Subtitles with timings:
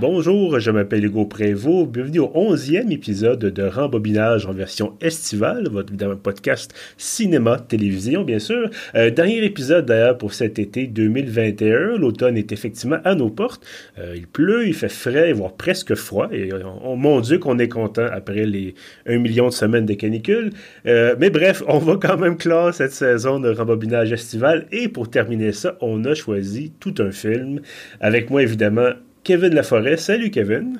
[0.00, 1.90] Bonjour, je m'appelle Hugo Prévost.
[1.90, 8.70] Bienvenue au 11e épisode de Rembobinage en version estivale, votre podcast cinéma-télévision, bien sûr.
[8.94, 11.98] Euh, dernier épisode d'ailleurs pour cet été 2021.
[11.98, 13.66] L'automne est effectivement à nos portes.
[13.98, 16.28] Euh, il pleut, il fait frais, voire presque froid.
[16.30, 16.50] Et
[16.96, 18.76] mon Dieu qu'on est content après les
[19.08, 20.50] 1 million de semaines de canicule.
[20.86, 24.68] Euh, mais bref, on va quand même clore cette saison de Rembobinage estival.
[24.70, 27.62] Et pour terminer ça, on a choisi tout un film.
[28.00, 28.92] Avec moi, évidemment,
[29.24, 29.96] Kevin Laforêt.
[29.96, 30.78] Salut Kevin.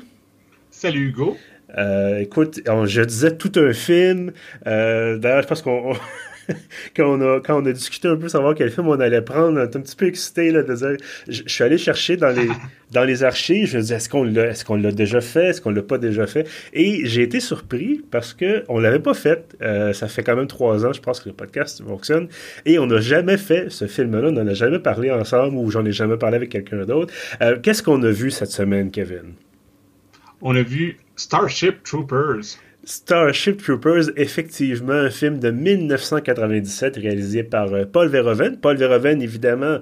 [0.71, 1.37] Salut Hugo.
[1.77, 4.33] Euh, écoute, je disais tout un film.
[4.67, 5.93] Euh, d'ailleurs, je pense qu'on
[6.97, 9.61] quand on a quand on a discuté un peu savoir quel film on allait prendre,
[9.61, 10.97] on était un petit peu excité là, de dire.
[11.29, 12.49] Je, suis allé chercher dans les
[12.93, 13.69] dans les archives.
[13.69, 15.99] Je me disais est-ce qu'on l'a est-ce qu'on l'a déjà fait, est-ce qu'on l'a pas
[15.99, 16.49] déjà fait?
[16.73, 19.57] Et j'ai été surpris parce que on l'avait pas fait.
[19.63, 22.29] Euh, ça fait quand même trois ans, je pense que le podcast fonctionne.
[22.65, 24.29] Et on n'a jamais fait ce film-là.
[24.29, 27.13] On n'en a jamais parlé ensemble ou j'en ai jamais parlé avec quelqu'un d'autre.
[27.43, 29.35] Euh, qu'est-ce qu'on a vu cette semaine, Kevin?
[30.41, 32.59] On a vu Starship Troopers.
[32.91, 38.59] Starship Troopers, effectivement, un film de 1997 réalisé par euh, Paul Verhoeven.
[38.59, 39.81] Paul Verhoeven, évidemment,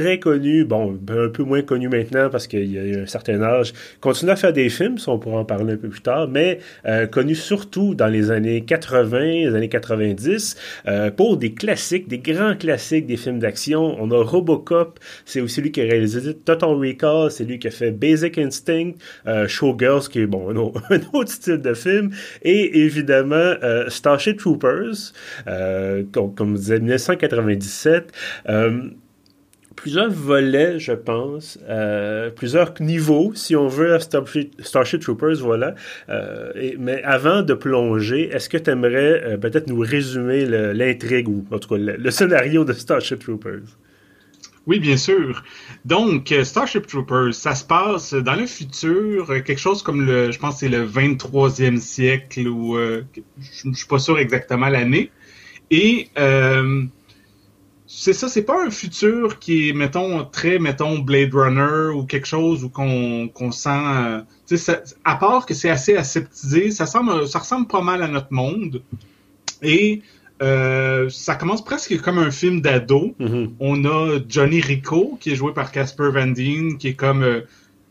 [0.00, 4.32] très connu, bon, un peu moins connu maintenant parce qu'il a un certain âge, continue
[4.32, 7.36] à faire des films, on pourra en parler un peu plus tard, mais euh, connu
[7.36, 10.56] surtout dans les années 80, les années 90,
[10.88, 13.96] euh, pour des classiques, des grands classiques des films d'action.
[14.00, 17.70] On a Robocop, c'est aussi lui qui a réalisé Total Recall, c'est lui qui a
[17.70, 18.92] fait Basic Instinct,
[19.28, 22.10] euh, Showgirls, qui est bon, un autre, un autre, style de film,
[22.42, 23.54] et évidemment
[23.88, 25.12] Starship Troopers,
[26.12, 28.12] comme, comme je disais, 1997
[29.76, 35.74] plusieurs volets, je pense, euh, plusieurs niveaux, si on veut, à Starship, Troopers, voilà.
[36.08, 41.44] Euh, mais avant de plonger, est-ce que tu aimerais euh, peut-être nous résumer l'intrigue ou
[41.50, 43.78] en tout cas le, scénario de Starship Troopers?
[44.66, 45.42] Oui, bien sûr.
[45.84, 50.60] Donc, Starship Troopers, ça se passe dans le futur, quelque chose comme le, je pense,
[50.60, 55.10] c'est le 23e siècle ou je, ne suis pas sûr exactement l'année.
[55.70, 56.08] Et
[57.96, 62.26] c'est ça, c'est pas un futur qui est, mettons, très, mettons, Blade Runner ou quelque
[62.26, 63.68] chose où qu'on sent...
[63.70, 64.20] Euh,
[64.56, 68.32] ça, à part que c'est assez aseptisé, ça, semble, ça ressemble pas mal à notre
[68.32, 68.82] monde.
[69.62, 70.02] Et
[70.42, 73.14] euh, ça commence presque comme un film d'ado.
[73.20, 73.50] Mm-hmm.
[73.60, 77.42] On a Johnny Rico, qui est joué par Casper Van Dien, qui est comme euh,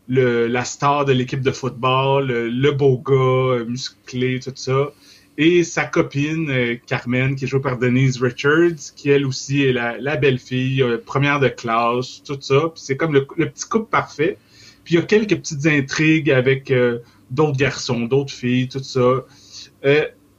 [0.09, 4.91] le, la star de l'équipe de football, le beau gars, musclé, tout ça
[5.37, 9.73] et sa copine euh, Carmen, qui est jouée par Denise Richards, qui elle aussi est
[9.73, 12.71] la, belle-fille, euh, première de classe, tout ça.
[12.75, 14.37] c'est comme le, petit couple parfait.
[14.83, 16.99] Puis il y a quelques petites intrigues avec euh,
[17.31, 19.25] d'autres garçons, d'autres filles, tout ça.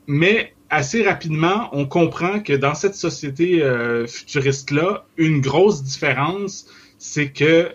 [0.07, 3.63] mais assez rapidement, on comprend que dans cette société
[4.07, 6.67] futuriste-là, une grosse différence,
[6.99, 7.71] c'est que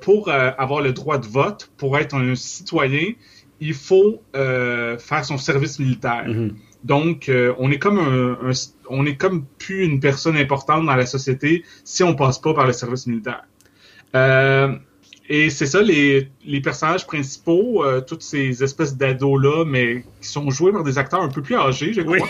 [0.00, 3.12] pour avoir le droit de vote, pour être un citoyen,
[3.60, 6.24] il faut euh, faire son service militaire.
[6.26, 6.56] Mhm.
[6.82, 8.52] Donc, euh, on est comme un,
[8.88, 12.66] on est comme plus une personne importante dans la société si on passe pas par
[12.66, 13.44] le service militaire.
[14.16, 14.74] Euh,
[15.28, 20.50] et c'est ça, les, les personnages principaux, toutes ces espèces d'ados là, mais qui sont
[20.50, 22.26] joués par des acteurs un peu plus âgés, je crois.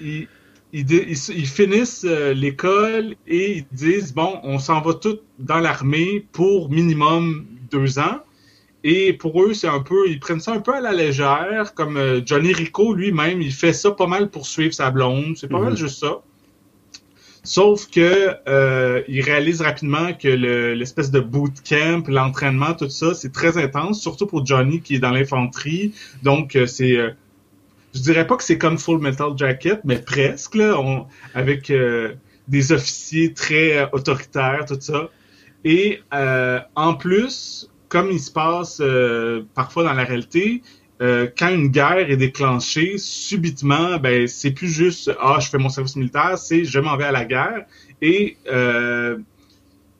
[0.00, 0.28] ils,
[0.72, 7.46] ils, finissent l'école et ils disent bon, on s'en va tous dans l'armée pour minimum
[7.68, 8.20] deux ans.
[8.82, 11.98] Et pour eux, c'est un peu, ils prennent ça un peu à la légère, comme
[11.98, 15.60] euh, Johnny Rico lui-même, il fait ça pas mal pour suivre sa blonde, c'est pas
[15.60, 15.78] mal mhm.
[15.78, 16.20] juste ça.
[17.42, 23.56] Sauf que euh, il réalise rapidement que l'espèce de bootcamp, l'entraînement, tout ça, c'est très
[23.56, 25.94] intense, surtout pour Johnny qui est dans l'infanterie.
[26.22, 26.96] Donc euh, c'est,
[27.94, 31.72] je dirais pas que c'est comme Full Metal Jacket, mais presque là, on, avec
[32.48, 35.08] des officiers très autoritaires, tout ça.
[35.64, 40.62] Et en plus, comme il se passe euh, parfois dans la réalité,
[41.02, 45.68] euh, quand une guerre est déclenchée, subitement, ben c'est plus juste ah je fais mon
[45.68, 47.66] service militaire, c'est je m'en vais à la guerre.
[48.00, 49.18] Et euh,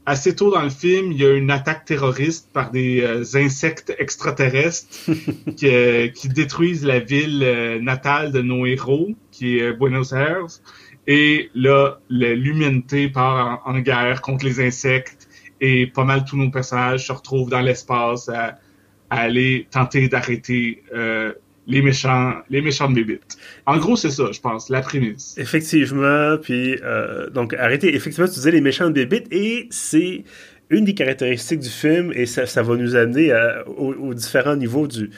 [0.06, 3.04] assez tôt dans le film, il y a une attaque terroriste par des
[3.34, 5.10] insectes extraterrestres
[5.56, 10.46] qui, qui, détruisent la ville natale de nos héros, qui est Buenos Aires.
[11.06, 15.19] Et là, l'humanité part en guerre contre les insectes
[15.60, 18.58] et pas mal tous nos personnages se retrouvent dans l'espace à,
[19.10, 21.32] aller tenter d'arrêter euh,
[21.66, 23.36] les méchants, les méchants de bébites.
[23.66, 25.36] En gros, c'est ça, je pense, la prémisse.
[25.36, 27.94] Effectivement, puis euh, donc arrêter.
[27.94, 30.24] Effectivement, tu disais les méchants de bébites et c'est
[30.70, 35.10] une des caractéristiques du film et ça, va nous amener à, aux, différents niveaux du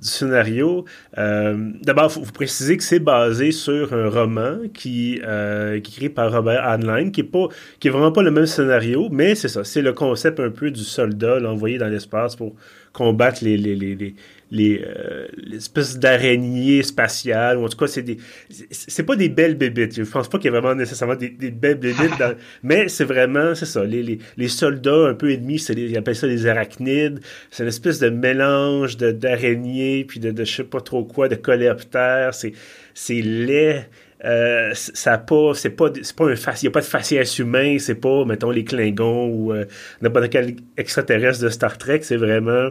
[0.00, 0.84] du scénario,
[1.16, 6.08] euh, d'abord, il faut, préciser que c'est basé sur un roman qui, euh, est écrit
[6.08, 7.48] par Robert Heinlein, qui est pas,
[7.80, 10.70] qui est vraiment pas le même scénario, mais c'est ça, c'est le concept un peu
[10.70, 12.54] du soldat envoyé dans l'espace pour
[12.98, 14.14] combattre les, les, les, les
[14.50, 18.16] les euh, l'espèce d'araignée spatiale ou en tout cas c'est des
[18.70, 19.94] c'est pas des belles bébites.
[19.94, 22.12] Je pense pas qu'il y ait vraiment nécessairement des, des belles bébites
[22.62, 26.16] mais c'est vraiment c'est ça les, les, les, soldats un peu ennemis c'est ils appellent
[26.16, 27.20] ça des arachnides.
[27.50, 31.28] C'est une espèce de mélange de d'araignées puis de, de je sais pas trop quoi
[31.28, 32.32] de coléoptères.
[32.32, 32.52] C'est
[32.94, 33.86] c'est laid
[34.24, 37.76] euh, ça pas c'est pas c'est pas un il y a pas de faciès humain
[37.78, 39.64] c'est pas mettons les Klingons ou euh,
[40.00, 42.00] n'importe quel extraterrestre de Star Trek.
[42.02, 42.70] C'est vraiment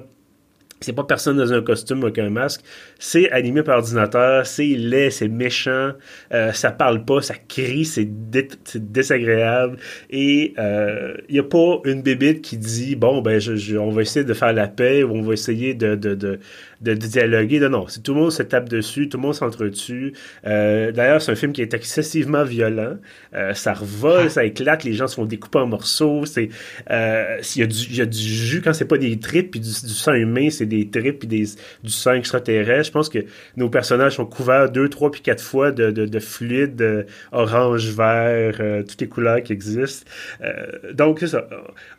[0.79, 2.61] c'est pas personne dans un costume avec un masque.
[2.99, 5.91] C'est animé par ordinateur, c'est laid, c'est méchant,
[6.33, 8.07] euh, ça parle pas, ça crie, c'est
[8.75, 9.77] désagréable.
[10.09, 14.01] Et il euh, y a pas une bébite qui dit bon ben je, on va
[14.01, 16.39] essayer de faire la paix ou on va essayer de,
[16.81, 17.59] de, dialoguer.
[17.59, 20.13] Non, non, tout le monde se tape dessus, tout le monde s'entretue.
[20.45, 22.97] Euh, D'ailleurs, c'est un film qui est excessivement violent.
[23.33, 26.25] Euh, ça revole, ça éclate, les gens se font découper en morceaux.
[26.25, 26.49] C'est
[26.91, 29.59] euh, il y, a du, y a du jus quand c'est pas des tripes puis
[29.59, 31.45] du, sang humain, c'est des tripes puis des,
[31.83, 32.87] du sang extraterrestre.
[32.87, 33.19] Je pense que
[33.55, 37.89] nos personnages sont couverts deux, trois puis quatre fois de, de, de fluide euh, orange,
[37.89, 40.09] vert, euh, toutes les couleurs qui existent.
[40.93, 41.47] Donc c'est ça.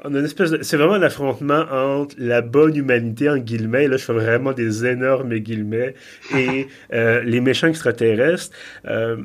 [0.05, 3.89] On a une espèce de, c'est vraiment l'affrontement entre la bonne humanité en guillemets.
[3.89, 5.95] Là, je fais vraiment des énormes guillemets,
[6.35, 8.51] et euh, les méchants extraterrestres.
[8.87, 9.17] Euh,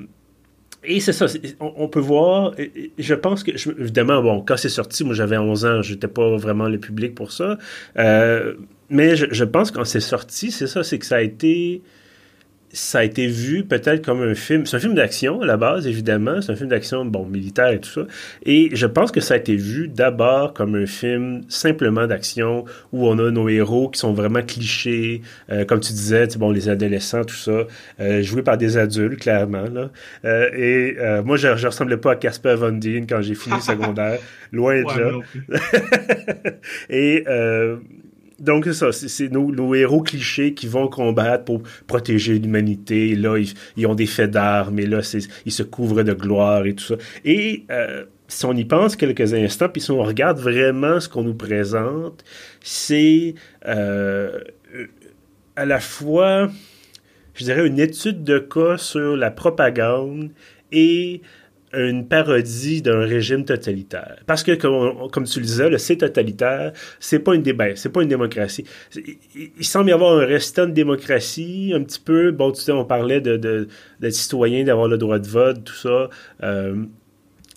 [0.86, 1.28] et c'est ça,
[1.62, 2.54] on, peut voir,
[2.98, 6.68] je pense que, évidemment, bon, quand c'est sorti, moi j'avais 11 ans, j'étais pas vraiment
[6.68, 7.58] le public pour ça,
[7.98, 8.56] euh,
[8.90, 11.82] mais je, je, pense que quand c'est sorti, c'est ça, c'est que ça a été
[12.74, 14.66] ça a été vu peut-être comme un film.
[14.66, 16.42] C'est un film d'action à la base, évidemment.
[16.42, 18.02] C'est un film d'action, bon, militaire et tout ça.
[18.46, 23.08] Et je pense que ça a été vu d'abord comme un film simplement d'action où
[23.08, 25.22] on a nos héros qui sont vraiment clichés,
[25.52, 27.68] euh, comme tu disais, bon, les adolescents, tout ça,
[28.00, 29.70] euh, joués par des adultes, clairement.
[29.72, 29.92] Là.
[30.26, 33.56] Euh, et euh, moi, je, je ressemblais pas à Casper Van Dien quand j'ai fini
[33.56, 34.18] le secondaire,
[34.52, 36.50] loin de là.
[36.90, 37.78] et euh,
[38.44, 38.92] donc, c'est ça.
[38.92, 43.16] C'est nos, héros clichés qui vont combattre pour protéger l'humanité.
[43.16, 43.38] Là,
[43.78, 45.00] ils, ont des faits d'armes et là,
[45.46, 46.96] ils se couvrent de gloire et tout ça.
[47.24, 51.24] Et euh, si on y pense quelques instants, puis si on regarde vraiment ce qu'on
[51.24, 52.26] nous présente,
[52.60, 53.36] c'est
[53.66, 54.40] euh,
[55.56, 56.50] à la fois,
[57.36, 60.32] je dirais, une étude de cas sur la propagande
[60.74, 61.22] et
[61.74, 64.18] une parodie d'un régime totalitaire.
[64.26, 68.10] Parce que, comme, tu le disais, c'est totalitaire, c'est pas une débat, c'est pas une
[68.10, 68.66] démocratie.
[68.96, 72.32] Il, semble y avoir un restant de démocratie, un petit peu.
[72.32, 73.68] Bon, tu sais, on parlait de, de,
[74.00, 76.10] d'être citoyen, d'avoir le droit de vote, tout ça.
[76.44, 76.86] Euh,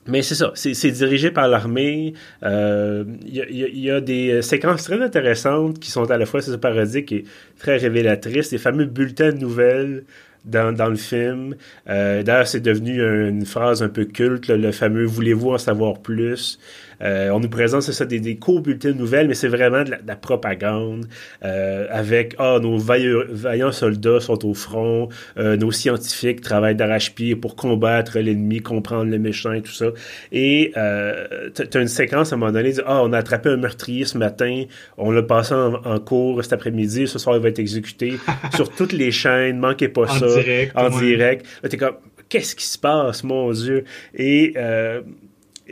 [0.08, 2.14] mais c'est ça, c'est dirigé par l'armée.
[2.42, 7.24] Il euh, y, a des séquences très intéressantes qui sont à la fois parodiques et
[7.58, 8.52] très révélatrices.
[8.52, 10.04] Les fameux bulletins de nouvelles
[10.46, 11.54] dans, dans le film.
[11.88, 16.58] Euh, D'ailleurs, c'est devenu une phrase un peu culte, le fameux Voulez-vous en savoir plus
[17.02, 19.84] euh, on nous présente, c'est ça, des, des courts bulletins de nouvelles, mais c'est vraiment
[19.84, 21.06] de la, propagande
[21.44, 27.54] euh, avec ah nos vaillants soldats sont au front, euh, nos scientifiques travaillent d'arrache-pied pour
[27.54, 29.86] combattre l'ennemi, comprendre le méchant et tout ça.
[30.32, 34.04] Et euh, t'as une séquence à un moment donné, ah on a attrapé un meurtrier
[34.04, 34.64] ce matin,
[34.96, 38.14] on l'a passé en, cours cet après-midi, ce soir il va être exécuté
[38.54, 40.26] sur toutes les chaînes, manquez pas ça,
[40.74, 41.46] en direct.
[41.68, 41.96] t'es comme
[42.28, 43.84] qu'est-ce qui se passe, mon Dieu?
[44.14, 45.02] Et euh,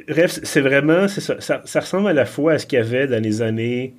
[0.09, 3.43] bref, c'est vraiment, ça, ressemble à la fois à ce qu'il y avait dans les
[3.43, 3.95] années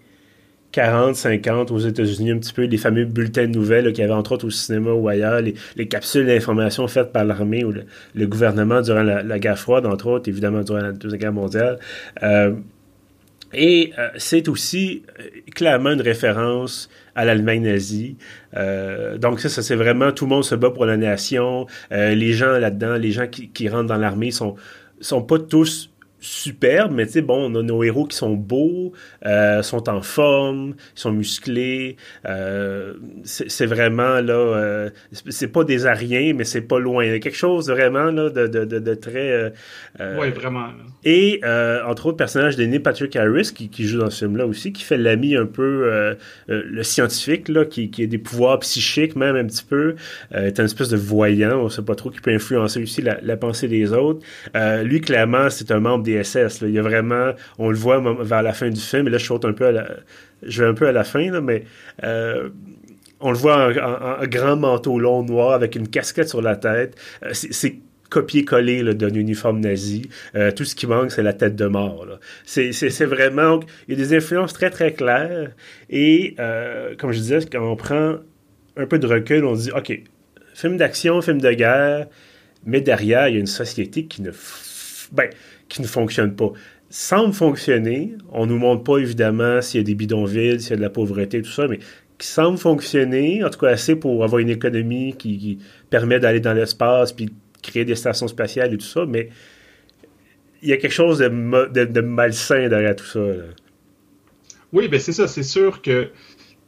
[0.71, 4.13] 40, 50 aux États-Unis, un petit peu les fameux bulletins de nouvelles qu'il y avait
[4.13, 8.81] entre autres au cinéma ou ailleurs, les, capsules d'information faites par l'armée ou le, gouvernement
[8.81, 11.79] durant la, guerre froide, entre autres, évidemment durant la Deuxième Guerre mondiale.
[12.23, 12.55] Euh,
[13.53, 15.23] et euh, c'est aussi euh,
[15.53, 18.17] clairement une référence à l'Allemagne nazie.
[19.17, 21.65] donc ça, ça c'est vraiment tout le monde se bat pour la nation.
[21.91, 24.57] les gens là-dedans, les gens qui rentrent dans l'armée sont
[25.01, 25.89] sont pas tous
[26.25, 28.93] superbes, mais tu sais, bon, on a nos héros qui sont beaux,
[29.25, 31.97] euh, sont en forme, sont musclés.
[32.25, 34.89] Euh, c'est vraiment, là, euh,
[35.29, 37.05] c'est pas des Ariens, mais c'est pas loin.
[37.05, 39.53] Il y a quelque chose vraiment, là, de, de, de, de très...
[39.99, 40.69] Oui, vraiment.
[41.03, 41.41] Et,
[41.87, 44.97] entre autres, personnage Neil Patrick Harris, qui, qui, joue dans ce film-là aussi, qui fait
[44.97, 46.15] l'ami un peu,
[46.47, 49.95] le scientifique, là, qui, qui a des pouvoirs psychiques, même un petit peu,
[50.33, 53.37] est un espèce de voyant, on sait pas trop, qui peut influencer aussi la, la
[53.37, 54.25] pensée des autres.
[54.83, 58.53] lui, clairement, c'est un membre des il y a vraiment, on le voit vers la
[58.53, 59.65] fin du film, et là je un peu
[60.43, 61.63] vais un peu à la fin, mais
[62.03, 62.49] euh,
[63.19, 66.95] on le voit en, grand manteau long noir avec une casquette sur la tête.
[67.23, 67.79] Euh, c'est
[68.09, 70.09] copier-coller d'un uniforme nazi.
[70.35, 72.05] Euh, tout ce qui manque, c'est la tête de mort.
[72.45, 72.71] C'est
[73.05, 73.59] vraiment...
[73.87, 75.51] Il y a des influences très, très claires.
[75.89, 76.35] Et,
[76.97, 78.17] comme je disais, quand on prend
[78.77, 80.01] un peu de recul, on dit, OK,
[80.53, 82.07] film d'action, film de guerre,
[82.65, 84.31] mais derrière, il y a une société qui ne,
[85.11, 85.29] ben,
[85.69, 86.51] qui ne fonctionne pas.
[86.89, 88.15] Semble fonctionner.
[88.31, 90.89] On nous montre pas, évidemment, s'il y a des bidonvilles, s'il y a de la
[90.89, 91.79] pauvreté, tout ça, mais
[92.17, 96.53] qui semble fonctionner, en tout cas assez pour avoir une économie qui, permet d'aller dans
[96.53, 97.29] l'espace puis
[97.61, 99.29] créer des stations spatiales et tout ça, mais
[100.61, 103.19] il y a quelque chose de, de, malsain derrière tout ça.
[104.71, 106.11] Oui, ben c'est ça, c'est sûr que, tu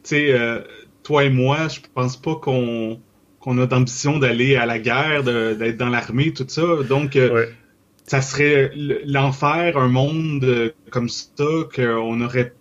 [0.03, 0.59] sais, euh,
[1.03, 2.99] toi et moi, je pense pas qu'on
[3.39, 6.63] qu'on a d'ambition d'aller à la guerre, d'être dans l'armée, tout ça.
[6.89, 7.45] Donc, euh,
[8.07, 8.71] ça serait
[9.05, 11.43] l'enfer, un monde euh, comme ça,
[11.75, 12.53] qu'on aurait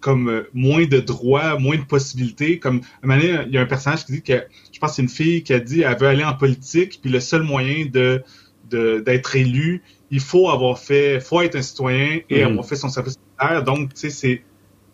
[0.00, 2.58] comme euh, moins de droits, moins de possibilités.
[2.58, 5.02] Comme un moment il y a un personnage qui dit que, je pense que c'est
[5.02, 8.22] une fille qui a dit, elle veut aller en politique, puis le seul moyen de
[8.68, 12.46] d'être élu, il faut avoir fait, faut être un citoyen et mm-hmm.
[12.46, 13.62] avoir fait son service militaire.
[13.62, 14.42] Donc, tu sais, c'est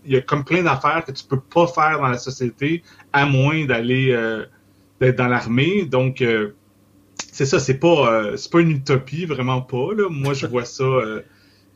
[0.05, 3.27] il y a comme plein d'affaires que tu peux pas faire dans la société à
[3.27, 4.45] moins d'aller euh,
[5.01, 5.85] d'être dans l'armée.
[5.85, 6.55] Donc euh,
[7.33, 9.89] c'est ça, c'est pas euh, c'est pas une utopie, vraiment pas.
[9.97, 10.09] Là.
[10.09, 10.85] Moi je vois ça.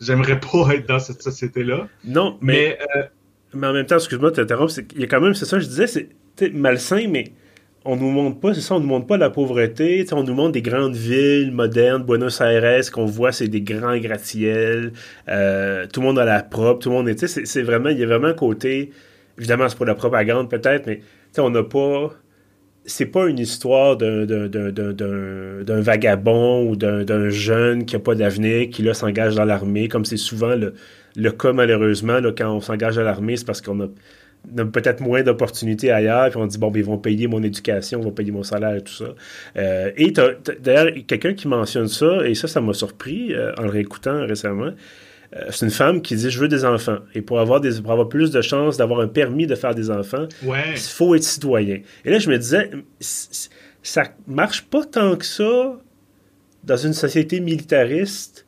[0.00, 1.88] J'aimerais pas être dans cette société-là.
[2.04, 2.78] Non, mais,
[3.54, 5.66] mais, en même temps, excuse-moi de t'interrompre, il y a quand même, c'est ça, je
[5.66, 6.10] disais, c'est
[6.52, 7.32] malsain, mais
[7.86, 10.52] on nous montre pas, c'est ça, on nous montre pas la pauvreté, on nous montre
[10.52, 14.92] des grandes villes modernes, Buenos Aires, qu'on voit, c'est des grands gratte-ciels,
[15.28, 18.02] euh, tout le monde a la propre, tout le monde est, c'est vraiment, il y
[18.02, 18.90] a vraiment un côté,
[19.38, 21.00] évidemment, c'est pour la propagande peut-être, mais
[21.38, 22.12] on n'a pas,
[22.86, 28.94] c'est pas une histoire d'un vagabond ou d'un jeune qui a pas d'avenir, qui là
[28.94, 30.74] s'engage dans l'armée, comme c'est souvent le,
[31.16, 33.88] le cas malheureusement, là, quand on s'engage dans l'armée, c'est parce qu'on a
[34.54, 38.04] peut-être moins d'opportunités ailleurs, puis on dit, bon, ben, ils vont payer mon éducation, ils
[38.04, 39.14] vont payer mon salaire et tout ça.
[39.56, 40.12] Euh, et
[40.60, 44.70] d'ailleurs, quelqu'un qui mentionne ça, et ça, ça m'a surpris euh, en le réécoutant récemment,
[45.50, 46.98] c'est une femme qui dit, je veux des enfants.
[47.14, 49.90] Et pour avoir, des, pour avoir plus de chances d'avoir un permis de faire des
[49.90, 51.80] enfants, il faut être citoyen.
[52.04, 52.70] Et là, je me disais,
[53.82, 55.78] ça marche pas tant que ça
[56.64, 58.46] dans une société militariste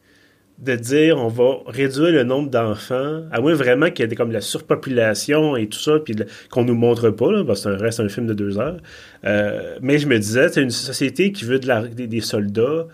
[0.59, 4.33] de dire on va réduire le nombre d'enfants, à moins vraiment qu'il y ait comme
[4.33, 6.17] la surpopulation et tout ça, puis
[6.51, 8.79] qu'on nous montre pas, là, parce que ça reste un film de deux heures.
[9.25, 12.89] Euh, mais je me disais, c'est une société qui veut de la, des, soldats,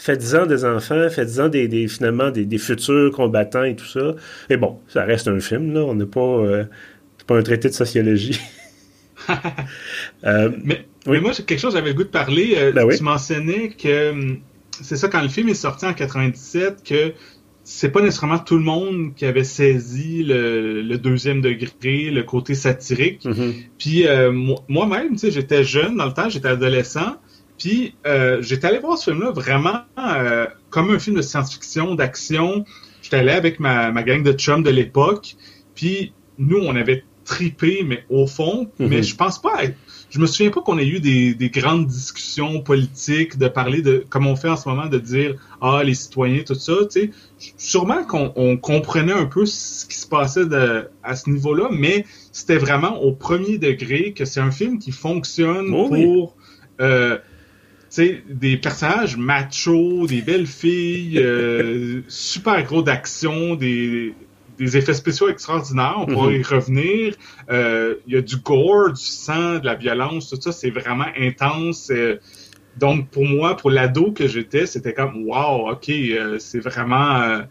[0.00, 4.14] faites-en des enfants, faites-en des, finalement des, futurs combattants et tout ça.
[4.48, 6.64] Et bon, ça reste un film, là, on n'est pas, euh,
[7.26, 8.40] pas un traité de sociologie.
[10.24, 12.72] Euh, mais, moi, c'est quelque chose, j'avais le goût de parler.
[12.74, 14.40] Ben tu mentionnais que hum,
[14.82, 17.12] c'est ça, quand le film est sorti en 97, que
[17.64, 23.24] c'est pas nécessairement tout le monde qui avait saisi le, deuxième degré, le côté satirique.
[23.24, 23.52] Mm-hmm.
[23.78, 24.30] Puis euh,
[24.68, 27.16] moi-même, tu sais, j'étais jeune dans le temps, j'étais adolescent.
[27.60, 32.64] Puis euh, j'étais allé voir ce film-là vraiment euh, comme un film de science-fiction, d'action.
[33.02, 35.36] J'étais allé avec ma, ma gang de chums de l'époque.
[35.76, 38.70] Puis nous, on avait tripé, mais au fond.
[38.80, 38.88] Mm-hmm.
[38.88, 39.60] Mais je pense pas
[40.10, 44.04] je me souviens pas qu'on ait eu des, des, grandes discussions politiques, de parler de,
[44.10, 47.10] comme on fait en ce moment, de dire, ah, les citoyens, tout ça, tu sais.
[47.56, 52.04] Sûrement qu'on on comprenait un peu ce qui se passait de, à ce niveau-là, mais
[52.32, 56.36] c'était vraiment au premier degré que c'est un film qui fonctionne oh pour,
[56.80, 57.18] euh,
[57.90, 64.14] sais, des personnages machos, des belles filles, euh, super gros d'action, des,
[64.58, 66.40] des effets spéciaux extraordinaires, on pourrait mhm.
[66.40, 67.14] y revenir.
[67.50, 71.08] Euh, il y a du gore, du sang, de la violence, tout ça, c'est vraiment
[71.18, 71.90] intense.
[71.90, 72.16] Euh,
[72.78, 75.90] donc pour moi, pour l'ado que j'étais, c'était comme wow, ok,
[76.38, 77.42] c'est vraiment,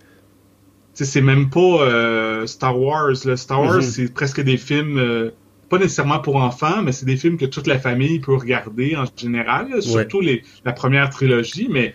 [0.94, 3.18] c'est même pas Star Wars.
[3.36, 3.82] Star Wars, mhm.
[3.82, 5.32] c'est presque des films
[5.70, 9.06] pas nécessairement pour enfants, mais c'est des films que toute la famille peut regarder en
[9.16, 11.94] général, surtout les, la première trilogie, mais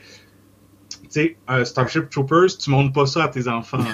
[1.14, 3.78] sais, Starship Troopers, tu montres pas ça à tes enfants.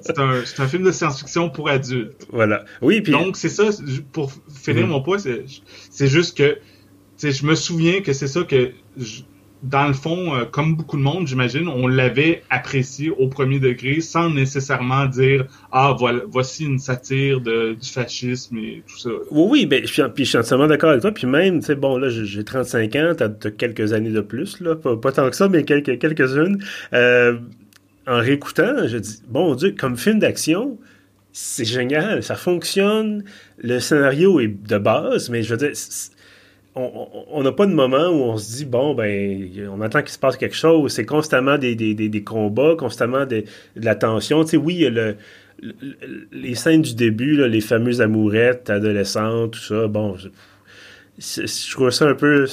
[0.00, 2.26] c'est un, un, film de science-fiction pour adultes.
[2.32, 2.64] Voilà.
[2.80, 3.12] Oui, puis...
[3.12, 3.70] Donc, c'est ça,
[4.12, 4.90] pour finir mm.
[4.90, 6.58] mon point, c'est juste que
[7.22, 8.72] je me souviens que c'est ça que
[9.62, 14.00] dans le fond, euh, comme beaucoup de monde, j'imagine, on l'avait apprécié au premier degré
[14.00, 19.10] sans nécessairement dire Ah, voilà, voici une satire de, du fascisme et tout ça.
[19.30, 21.12] Oui, oui, ben, je suis, puis je suis entièrement d'accord avec toi.
[21.12, 24.60] Puis même, tu sais, bon, là, j'ai 35 ans, t'as as quelques années de plus,
[24.60, 26.62] là, pas, tant que ça, mais quelques, quelques-unes.
[26.94, 27.38] Euh,
[28.06, 30.78] en réécoutant, je dis Bon Dieu, comme film d'action,
[31.32, 33.24] c'est génial, ça fonctionne,
[33.58, 35.70] le scénario est de base, mais je veux dire,
[36.74, 40.18] on n'a pas de moment où on se dit, bon, ben, on attend qu'il se
[40.18, 40.92] passe quelque chose.
[40.92, 44.44] C'est constamment des, combats, constamment de la tension.
[44.54, 45.16] Oui, le,
[46.32, 50.28] les scènes du début, les fameuses amourettes adolescentes, tout ça, bon, je,
[51.18, 52.46] je trouve ça un peu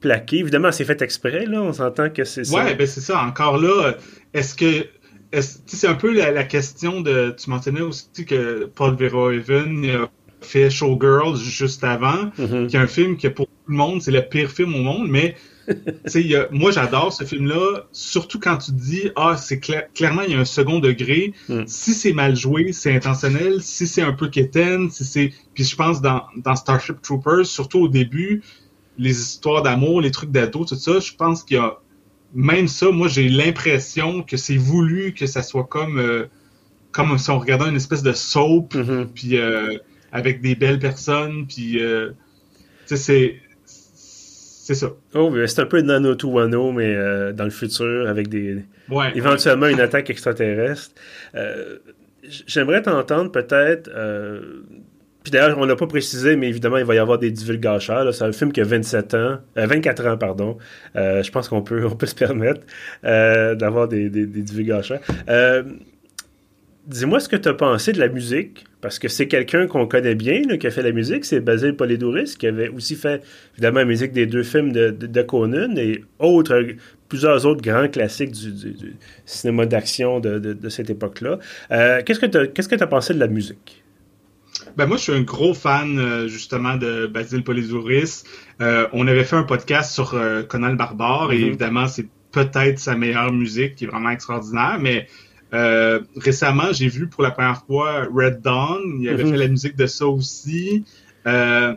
[0.00, 0.38] plaqué.
[0.38, 1.62] Évidemment, c'est fait exprès, là.
[1.62, 2.56] On s'entend que c'est ça.
[2.56, 3.22] Ouais, ben c'est ça.
[3.22, 3.94] Encore là,
[4.34, 4.86] est-ce que.
[5.32, 7.34] c'est un peu la, question de.
[7.38, 10.08] Tu mentionnais aussi que Paul Verhoeven
[10.40, 12.66] fait Showgirls juste avant, Mhm.
[12.68, 15.08] qui est un film que pour tout le monde, c'est le pire film au monde,
[15.08, 15.36] mais
[16.14, 20.32] y a- moi j'adore ce film-là, surtout quand tu dis, ah, c'est cla- clairement, il
[20.32, 21.32] y a un second degré.
[21.48, 21.62] Mm.
[21.66, 23.62] Si c'est mal joué, c'est intentionnel.
[23.62, 25.32] Si c'est un peu quétaine, si c'est...
[25.54, 28.42] Puis je pense dans, dans Starship Troopers, surtout au début,
[28.98, 31.76] les histoires d'amour, les trucs d'ado, tout ça, je pense qu'il y a...
[32.34, 35.98] Même ça, moi j'ai l'impression que c'est voulu que ça soit comme...
[35.98, 36.26] euh,
[36.92, 39.06] comme si on regardait une espèce de soap, Mhm.
[39.14, 39.78] puis euh,
[40.12, 42.10] avec des belles personnes, puis euh,
[42.86, 44.92] c'est c'est ça.
[45.14, 49.12] Oh, c'est un peu Nano to Wano, mais euh, dans le futur, avec des Ouais.
[49.16, 50.92] éventuellement une attaque extraterrestre.
[51.34, 51.78] Euh,
[52.46, 53.90] J'aimerais t'entendre peut-être.
[55.24, 58.14] puis d'ailleurs, on l'a pas précisé, mais évidemment, il va y avoir des divulgateurs.
[58.14, 60.58] C'est un film qui a 27 ans, euh, 24 ans, pardon.
[60.94, 62.60] Je pense qu'on peut, on peut se permettre
[63.02, 65.00] d'avoir des, des, des divulgateurs.
[66.90, 69.86] Euh, Dis-moi ce que tu as pensé de la musique, parce que c'est quelqu'un qu'on
[69.86, 73.22] connaît bien, là, qui a fait la musique, c'est Basil Polidouris, qui avait aussi fait,
[73.54, 76.64] évidemment, la musique des deux films de, de, de Conan et autres,
[77.08, 81.38] plusieurs autres grands classiques du, du- du cinéma d'action de, de- cette époque-là.
[81.72, 83.82] Euh, Qu'est-ce que tu as, qu'est-ce que as pensé de la musique?
[84.76, 88.22] Ben moi, je suis un gros fan euh, justement de Basile Polizouris.
[88.60, 91.46] Euh, on avait fait un podcast sur euh, Conan le Barbare et Mhm.
[91.46, 95.06] évidemment, c'est peut-être sa meilleure musique qui est vraiment extraordinaire, mais
[95.54, 98.98] euh, récemment, j'ai vu pour la première fois Red Dawn.
[99.00, 99.30] Il avait Mhm.
[99.32, 100.84] fait la musique de ça aussi.
[101.26, 101.74] Euh,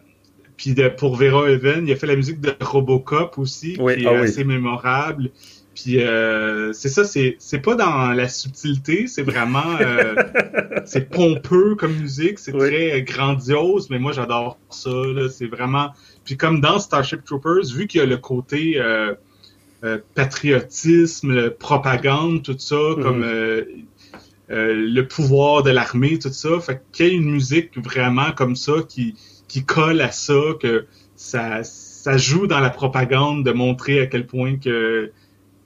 [0.57, 4.03] puis de, pour Vera Even, il a fait la musique de Robocop aussi, Oui, qui
[4.03, 4.19] est ah oui.
[4.27, 5.31] assez mémorable.
[5.75, 10.13] Puis euh, c'est ça, c'est pas dans la subtilité, c'est vraiment euh,
[10.85, 12.59] c'est pompeux comme musique, c'est Oui.
[12.69, 14.91] très grandiose, mais moi j'adore ça.
[15.31, 15.89] C'est vraiment.
[16.25, 19.15] Puis comme dans Starship Troopers, vu qu'il y a le côté euh,
[19.83, 23.23] euh, patriotisme, propagande, tout ça, comme Mhm.
[23.25, 23.63] euh,
[24.51, 28.55] euh, le pouvoir de l'armée, tout ça, fait qu'il y a une musique vraiment comme
[28.55, 29.15] ça qui
[29.47, 30.85] qui colle à ça, que
[31.15, 35.11] ça ça joue dans la propagande de montrer à quel point que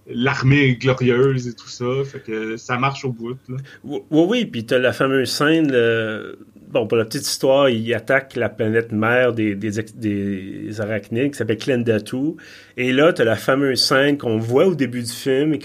[0.09, 3.37] l'armée est glorieuse et tout ça, fait que ça marche au bout.
[3.49, 3.57] Là.
[3.83, 7.93] Oui, oui, puis tu as la fameuse scène, le- bon, pour la petite histoire, il
[7.93, 12.35] attaque la planète mère des, des, arachnides qui s'appelle Klendatu.
[12.75, 15.59] Et là, tu as la fameuse scène qu'on voit au début du film et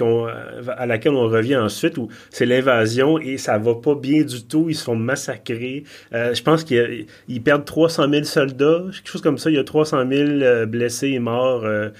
[0.77, 4.67] à laquelle on revient ensuite, où c'est l'invasion et ça va pas bien du tout.
[4.69, 5.85] Ils se font massacrer.
[6.15, 9.51] Euh, je pense qu'ils ils perdent 300 000 soldats, quelque chose comme ça.
[9.51, 11.91] Il y a 300 000 euh, blessés et morts euh,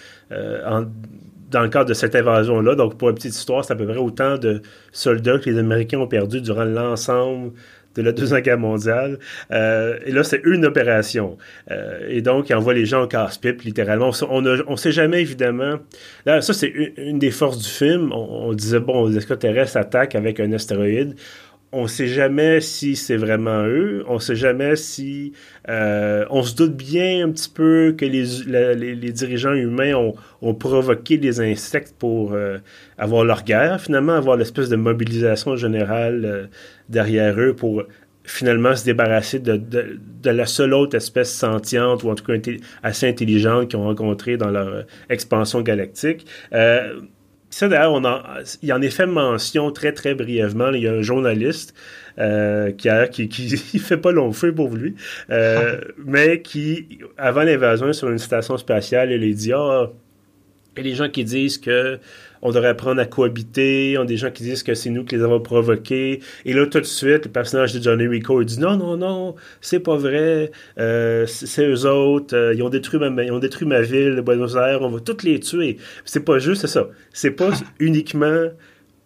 [1.51, 2.75] dans le cadre de cette invasion-là.
[2.75, 4.63] Donc, pour une petite histoire, c'est à peu près autant de
[4.93, 7.53] soldats que les Américains ont perdu durant l'ensemble
[7.95, 9.19] de la Deuxième Guerre mondiale.
[9.51, 11.37] Euh, et là, c'est une opération.
[11.71, 14.11] Euh, et donc, ils envoient les gens en casse-pipe, littéralement.
[14.29, 15.77] On ne sait jamais, évidemment.
[16.27, 18.13] Là, ça, c'est une, des forces du film.
[18.13, 21.17] On, on disait, bon, les extraterrestres attaquent avec un astéroïde
[21.73, 25.33] on sait jamais si c'est vraiment eux, on sait jamais si
[25.71, 30.15] euh, on se doute bien un petit peu que les, les, les, dirigeants humains ont,
[30.43, 32.59] ont, provoqué des insectes pour euh,
[32.99, 36.47] avoir leur guerre, finalement avoir l'espèce de mobilisation générale euh,
[36.93, 37.83] derrière eux pour
[38.25, 42.35] finalement se débarrasser de, de, de, la seule autre espèce sentiente ou en tout cas
[42.83, 46.27] assez intelligente qu'ils ont rencontrée dans leur expansion galactique.
[46.53, 47.01] Euh,
[47.51, 48.21] ça, d'ailleurs, on en,
[48.63, 50.71] il en est fait mention très, très brièvement.
[50.71, 51.75] Il y a un journaliste
[52.19, 54.95] euh, qui, a, qui, qui fait pas long feu pour lui,
[55.31, 59.91] euh, mais qui, avant l'invasion sur une station spatiale, il dit Ah,
[60.77, 61.99] il y a des gens qui disent que
[62.43, 65.17] on devrait apprendre à cohabiter, y a des gens qui disent que c'est nous qui
[65.17, 66.21] les avons provoqués.
[66.45, 69.37] Et là, tout de suite, le personnage de Johnny Rico, il dit non, non, non,
[69.61, 73.67] c'est pas vrai, euh, c'est eux autres, euh, ils, ont détruit ma, ils ont détruit
[73.67, 75.79] ma ville de Buenos Aires, on va toutes les tuer.
[76.05, 76.89] C'est pas juste, ça.
[77.13, 78.49] C'est pas uniquement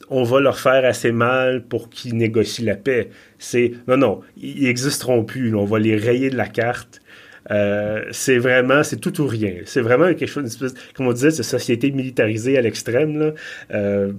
[0.09, 3.11] on va leur faire assez mal pour qu'ils négocient la paix.
[3.39, 7.01] C'est non, non, ils n'existeront plus, là, on va les rayer de la carte.
[7.51, 9.55] Euh, c'est vraiment, c'est tout ou rien.
[9.65, 13.19] C'est vraiment quelque chose, espèce, comme on disait, c'est société militarisée à l'extrême.
[13.19, 13.35] Là.
[13.73, 14.13] Euh,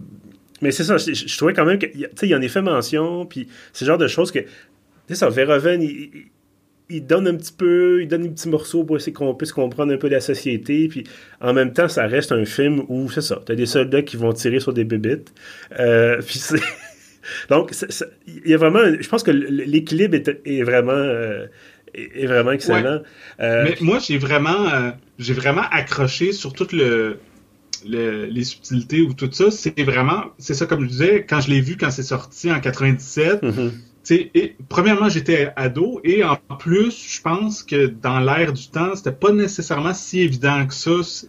[0.62, 2.62] mais c'est ça, je, je, trouvais quand même que, tu sais, il en est fait
[2.62, 3.48] mention, puis
[3.80, 4.48] le genre de choses que, tu
[5.10, 5.82] sais, ça, Verhoeven,
[6.90, 9.94] il, donne un petit peu, il donne un petit morceau pour essayer qu'on puisse comprendre
[9.94, 11.04] un peu la société, puis
[11.42, 14.34] en même temps, ça reste un film où, c'est ça, t'as des soldats qui vont
[14.34, 15.34] tirer sur des bébites,
[15.80, 16.62] euh, puis c'est...
[17.50, 17.74] Donc,
[18.26, 20.94] il y a vraiment, je pense que l'équilibre est, est, vraiment...
[21.98, 22.98] est vraiment excellent.
[22.98, 23.02] Ouais.
[23.40, 27.20] Euh, Mais moi, j'ai vraiment, euh, j'ai vraiment accroché sur toutes le,
[27.88, 29.52] le, les subtilités ou tout ça.
[29.52, 32.60] C'est vraiment, c'est ça comme je disais, quand je l'ai vu quand c'est sorti en
[32.60, 33.44] 97.
[33.44, 33.72] Mm -hmm.
[34.10, 39.12] Et, premièrement, j'étais ado et en plus, je pense que dans l'air du temps, c'était
[39.12, 41.28] pas nécessairement si évident que ça.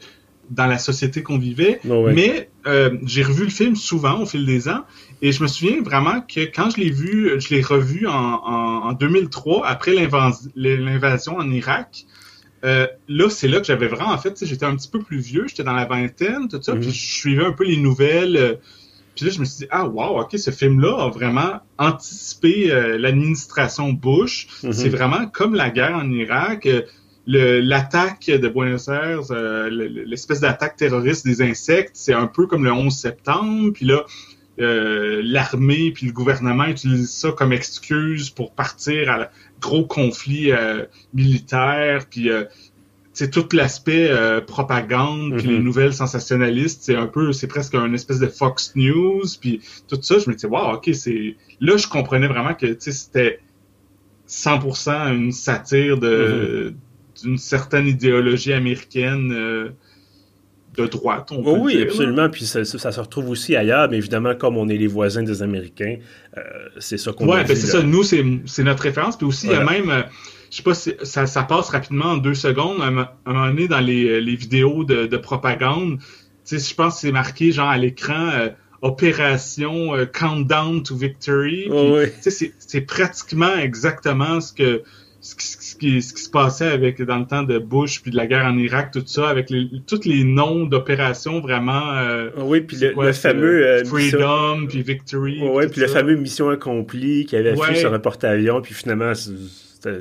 [0.51, 1.81] Dans la société qu'on vivait.
[1.85, 4.85] Mais euh, j'ai revu le film souvent au fil des ans
[5.23, 8.93] et je me souviens vraiment que quand je l'ai vu, je l'ai revu en, en,
[8.93, 9.93] 2003 après
[10.55, 12.05] l'invasion en Irak.
[12.65, 15.47] Euh, là, c'est là que j'avais vraiment, en fait, j'étais un petit peu plus vieux,
[15.47, 16.93] j'étais dans la vingtaine, tout ça, puis mhm.
[16.93, 18.37] je suivais un peu les nouvelles.
[18.37, 18.55] Euh,
[19.15, 23.93] puis là, je me suis dit, ah, wow, OK, ce film-là a vraiment anticipé l'administration
[23.93, 24.47] Bush.
[24.63, 24.73] Mhm.
[24.73, 26.69] C'est vraiment comme la guerre en Irak.
[27.29, 29.21] L'attaque de Buenos Aires,
[29.71, 33.73] l'espèce d'attaque terroriste des insectes, c'est un peu comme le 11 septembre.
[33.75, 34.05] Puis là,
[34.57, 42.07] l'armée puis le gouvernement utilisent ça comme excuse pour partir à, gros conflit euh, militaire,
[42.11, 42.31] puis
[43.13, 45.65] c'est euh, tout l'aspect euh, propagande, puis les mhm.
[45.65, 50.19] nouvelles sensationnalistes, c'est un peu, c'est presque un espèce de Fox News, puis tout ça,
[50.19, 53.41] je me disais, wow, ok, c'est, là, je comprenais vraiment que, c'était
[54.29, 56.77] 100% une satire de, mhm.
[57.23, 59.73] D'une certaine idéologie américaine
[60.79, 61.29] de droite.
[61.33, 62.29] On oui, oui absolument.
[62.29, 65.97] Puis ça, se retrouve aussi ailleurs, mais évidemment, comme on est les voisins des Américains,
[66.37, 66.41] euh,
[66.79, 67.83] c'est ça qu'on Oui, ben c'est ça.
[67.83, 69.17] Nous, c'est notre référence.
[69.17, 70.03] Puis aussi, il y a même, euh,
[70.51, 73.69] je sais pas si ça, ça, passe rapidement en deux secondes, à un moment donné,
[73.69, 75.99] dans les, les vidéos de, de propagande,
[76.47, 78.49] tu sais, je pense que c'est marqué, genre, à l'écran, euh,
[78.81, 81.69] Opération Countdown to Victory.
[81.69, 82.05] oui.
[82.23, 84.83] C'est pratiquement exactement ce que
[85.21, 88.27] ce qui, ce qui, se passait avec dans le temps de Bush puis de la
[88.27, 92.77] guerre en Irak tout ça avec les, tous les noms d'opérations vraiment euh, oui puis
[92.79, 97.75] le, fameux euh, Freedom puis Victory oui puis, le fameux mission accomplie qui avait fait
[97.75, 99.13] sur un porte-avions puis finalement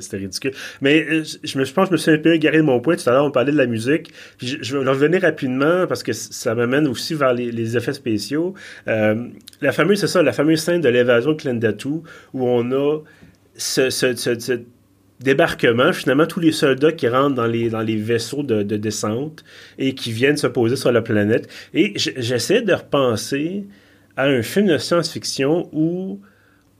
[0.00, 0.52] c'était ridicule.
[0.80, 2.80] Mais euh, je, me, je pense que je me suis un peu égaré de mon
[2.80, 2.96] point.
[2.96, 4.12] Tout à l'heure, on parlait de la musique.
[4.38, 8.54] je, je, vais revenir rapidement parce que ça m'amène aussi vers les, les effets spéciaux.
[8.88, 9.28] Euh,
[9.60, 12.02] la fameuse, c'est ça, la fameuse scène de l'évasion de Clendatou
[12.34, 12.98] où on a
[13.56, 14.60] ce, ce, ce
[15.20, 19.44] débarquement, finalement, tous les soldats qui rentrent dans les, dans les vaisseaux de, de descente
[19.78, 21.48] et qui viennent se poser sur la planète.
[21.74, 23.64] Et j'essaie de repenser
[24.16, 26.20] à un film de science-fiction où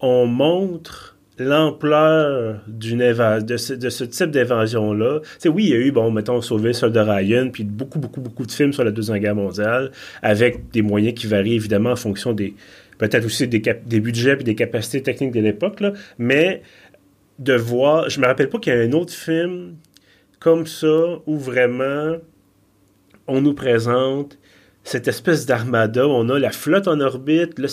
[0.00, 5.20] on montre l'ampleur d'une de ce, de ce type d'évasion-là.
[5.46, 8.50] Oui, il y a eu, bon, mettons, Sauver Soldat Ryan, puis beaucoup, beaucoup, beaucoup de
[8.50, 12.54] films sur la Deuxième Guerre mondiale, avec des moyens qui varient évidemment en fonction des,
[12.98, 15.82] peut-être aussi des, des budgets et des capacités techniques de l'époque,
[16.18, 16.62] mais
[17.38, 18.10] de voir.
[18.10, 19.76] Je me rappelle pas qu'il y a un autre film
[20.40, 22.16] comme ça où vraiment
[23.26, 24.38] on nous présente
[24.88, 26.08] cette espèce d'armada.
[26.08, 27.58] On a la flotte en orbite.
[27.58, 27.68] Là,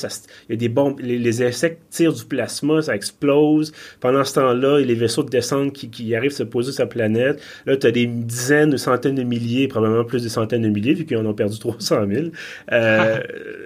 [0.49, 0.99] il y a des bombes.
[0.99, 3.71] Les, insectes tirent du plasma, ça explose.
[4.01, 6.73] Pendant ce temps-là, il y a les vaisseaux de descente qui, qui arrivent se poser
[6.73, 7.41] sur la planète.
[7.65, 10.93] Là, tu as des dizaines ou centaines de milliers, probablement plus de centaines de milliers,
[10.93, 12.27] vu qu'ils en ont perdu 300 000.
[12.73, 13.19] Euh,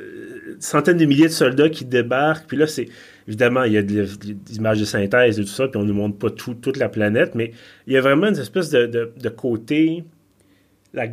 [0.60, 2.48] centaines de milliers de soldats qui débarquent.
[2.48, 2.88] Puis là, c'est
[3.30, 4.08] évidemment, il y a des
[4.56, 7.36] images de synthèse et tout ça, puis on ne nous montre pas toute la planète,
[7.36, 7.52] mais
[7.86, 10.04] il y a vraiment une espèce de, côté,
[10.96, 11.06] la,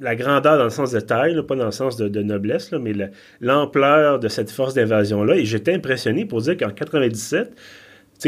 [0.00, 2.94] la, grandeur dans le sens de taille, pas dans le sens de, noblesse, mais
[3.42, 5.36] l'ampleur de cette force d'invasion-là.
[5.36, 7.54] Et j'étais impressionné pour dire qu'en 97,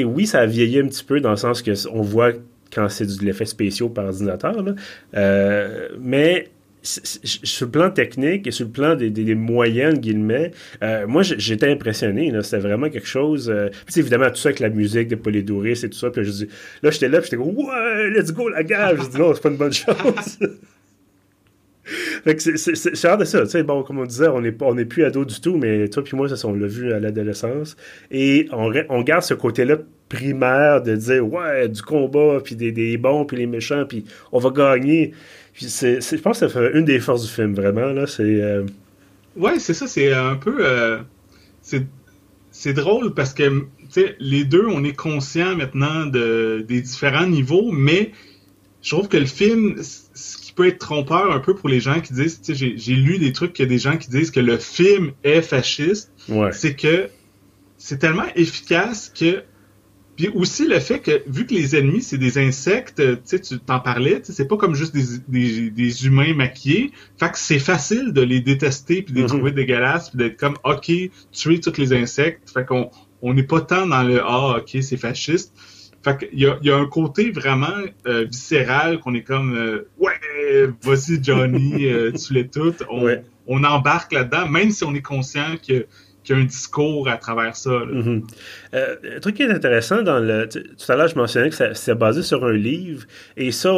[0.04, 2.32] oui, ça a vieilli un petit peu dans le sens qu'on voit
[2.70, 4.62] quand c'est de l'effet spécial par ordinateur,
[5.16, 6.50] euh, mais
[6.88, 12.32] sur le plan technique et sur le plan des, moyens, guillemets, euh, moi, j'étais impressionné.
[12.42, 13.50] C'était vraiment quelque chose...
[13.50, 16.10] Euh, puis évidemment, tout ça avec la musique de Polydorus et tout ça.
[16.10, 16.46] Puis là,
[16.82, 19.42] là j'étais là, puis j'étais comme «Ouais, let's go, la gage!» Je dis «Non, c'est
[19.42, 20.38] pas une bonne chose.»
[22.24, 23.42] Fait que c'est hâte de ça.
[23.42, 25.88] Tu sais, bon, comme on disait, on n'est on est plus ado du tout, mais
[25.88, 27.76] toi puis moi, ça, on l'a vu à l'adolescence.
[28.10, 32.96] Et on, on garde ce côté-là primaire de dire, ouais, du combat, puis des, des
[32.96, 35.12] bons, puis les méchants, puis on va gagner
[35.60, 37.86] je pense que ça fait une des forces du film, vraiment.
[37.86, 38.64] Là, c'est, euh,
[39.36, 39.86] Ouais, c'est ça.
[39.86, 40.58] C'est un peu.
[40.60, 40.98] Euh,
[42.50, 43.66] c'est drôle parce que
[44.18, 48.12] les deux, on est conscient maintenant de, des différents niveaux, mais
[48.82, 52.00] je trouve que le film, ce qui peut être trompeur un peu pour les gens
[52.00, 54.58] qui disent, j'ai lu des trucs qu'il y a des gens qui disent que le
[54.58, 56.10] film est fasciste,
[56.52, 57.08] c'est que
[57.76, 59.42] c'est tellement efficace que
[60.18, 63.60] puis aussi le fait que, vu que les ennemis, c'est des insectes, tu sais, tu
[63.60, 66.90] t'en parlais, c'est pas comme juste des, des, des, humains maquillés.
[67.16, 69.28] Fait que c'est facile de les détester, puis de les mhm.
[69.28, 70.90] trouver dégueulasses, puis d'être comme, OK,
[71.30, 72.50] tuer tous les insectes.
[72.50, 72.90] Fait qu'on
[73.22, 75.54] on n'est pas tant dans le, ah, OK, c'est fasciste.
[76.02, 77.68] Fait qu'il y a, y a un côté vraiment
[78.08, 82.82] euh, viscéral qu'on est comme, euh, ouais, vas-y Johnny, euh, tu les toutes.
[82.90, 83.08] On,
[83.46, 85.86] on embarque là-dedans, même si on est conscient que
[86.32, 87.70] a un discours à travers ça.
[87.70, 88.22] Mm-hmm.
[88.74, 90.48] Euh, truc qui est intéressant dans le.
[90.48, 93.04] Tout à l'heure, je mentionnais que c'est basé sur un livre.
[93.36, 93.72] Et ça,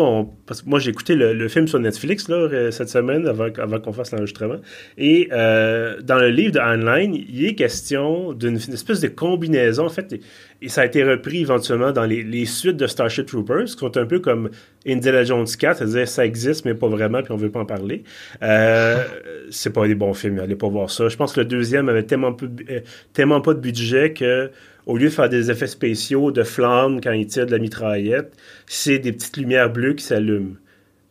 [0.47, 4.13] parce que moi, j'ai écouté le, film sur Netflix là, cette semaine avant, qu'on fasse
[4.13, 4.61] l'enregistrement.
[4.99, 9.87] Et euh, dans le livre de Heinlein, il est question d'une espèce de combinaison.
[9.87, 10.15] En fait,
[10.63, 14.07] et ça a été repris éventuellement dans les, suites de Starship Troopers, qui sont un
[14.07, 14.51] peu comme
[14.87, 18.05] Indiana Jones 4, c'est-à-dire ça existe, mais pas vraiment, puis on veut pas en parler.
[18.43, 19.03] Euh,
[19.51, 21.09] c'est pas des bons films, allez pas voir ça.
[21.09, 22.81] Je pense que le deuxième avait tellement, peu, euh,
[23.13, 24.51] tellement pas de budget que
[24.87, 28.35] au lieu de faire des effets spéciaux de flammes quand ils tirent de la mitraillette,
[28.67, 30.57] c'est des petites lumières bleues qui s'allument.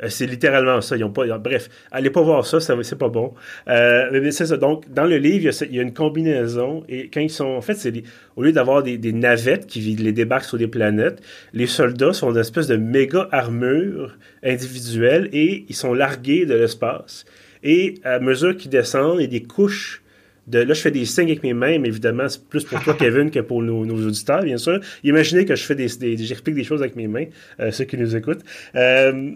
[0.03, 0.97] Euh, c'est littéralement ça.
[0.97, 3.33] Ils ont pas, bref, allez pas voir ça, ça c'est pas bon.
[3.67, 4.57] Euh, mais c'est ça.
[4.57, 6.83] Donc, dans le livre, il y, a, une combinaison.
[6.89, 7.45] Et quand ils sont.
[7.45, 7.93] En fait, c'est
[8.35, 11.21] au lieu d'avoir des, navettes qui les débarquent sur des planètes,
[11.53, 17.25] les soldats sont une espèce de méga armure individuelle et ils sont largués de l'espace.
[17.63, 20.01] Et à mesure qu'ils descendent, il y a des couches
[20.49, 22.95] de, là, je fais des signes avec mes mains, mais évidemment, c'est plus pour toi,
[22.99, 24.79] Kevin, que pour nos, auditeurs, bien sûr.
[25.03, 27.25] Imaginez que je fais des, j'explique des choses avec mes mains,
[27.59, 28.43] euh, ceux qui nous écoutent.
[28.75, 29.31] Euh,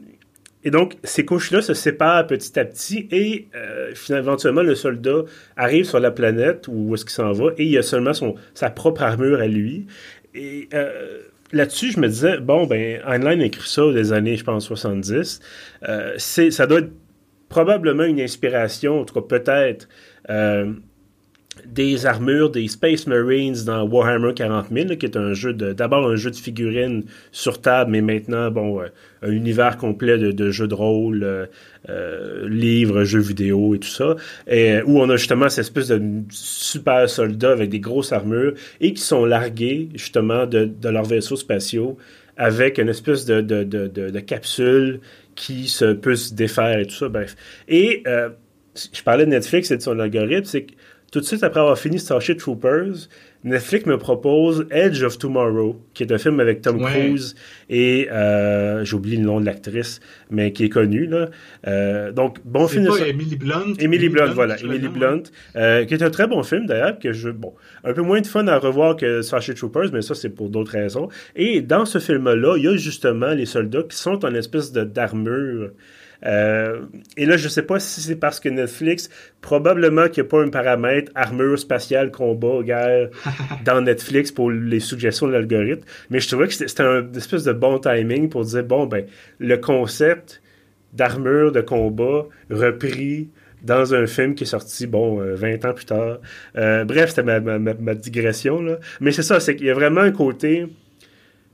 [0.64, 5.24] et donc, ces couches-là se séparent petit à petit et euh, finalement, éventuellement, le soldat
[5.58, 8.70] arrive sur la planète où est-ce qu'il s'en va et il a seulement son, sa
[8.70, 9.88] propre armure à lui.
[10.34, 11.20] Et euh,
[11.52, 15.42] là-dessus, je me disais, bon, ben, Heinlein écrit ça des années, je pense, 70.
[15.88, 16.92] Euh, ça doit être
[17.50, 19.88] probablement une inspiration, en tout cas peut-être,
[21.66, 26.08] des armures des Space Marines dans Warhammer 40 000, qui est un jeu de d'abord
[26.08, 28.88] un jeu de figurines sur table, mais maintenant bon euh,
[29.22, 31.46] un univers complet de, jeux de rôle, euh,
[31.90, 34.16] euh, livres, jeux vidéo et tout ça,
[34.86, 39.02] où on a justement cette espèce de super soldats avec des grosses armures et qui
[39.02, 41.98] sont largués justement de, leurs vaisseaux spatiaux
[42.36, 45.02] avec une espèce de, de, capsule
[45.36, 47.36] qui se peut se défaire et tout ça, bref.
[47.68, 48.04] Et
[48.76, 50.74] je parlais de Netflix et de son algorithme, c'est que
[51.14, 53.08] tout de suite après avoir fini Starship Troopers,
[53.44, 57.36] Netflix me propose Edge of Tomorrow, qui est un film avec Tom Cruise
[57.70, 60.00] et euh, j'ai oublié le nom de l'actrice,
[60.32, 61.30] mais qui est connue là.
[61.68, 62.88] Euh, donc bon film.
[62.88, 63.76] Pas Emily Blunt.
[63.78, 65.22] Emily, Blunt, voilà, Emily Blunt,
[65.56, 68.28] euh, qui est un très bon film d'ailleurs que je bon un peu moins de
[68.28, 71.10] fun à revoir que Starship Troopers, mais ça c'est pour d'autres raisons.
[71.36, 75.70] Et dans ce film-là, il y a justement les soldats qui sont en espèce d'armure
[76.26, 76.82] euh,
[77.18, 79.10] et là, je sais pas si c'est parce que Netflix,
[79.42, 83.10] probablement qu'il n'y a pas un paramètre armure spatiale combat guerre
[83.66, 87.54] dans Netflix pour les suggestions de l'algorithme, mais je trouvais que c'était un espèce de
[87.54, 89.06] bon timing pour dire bon ben
[89.40, 90.42] le concept
[90.94, 93.30] d'armure de combat repris
[93.64, 96.18] dans un film qui est sorti, bon, 20 euh, ans plus tard.
[96.58, 98.78] Euh, bref, c'était ma, ma, ma, digression, là.
[99.00, 100.68] Mais c'est ça, c'est qu'il y a vraiment un côté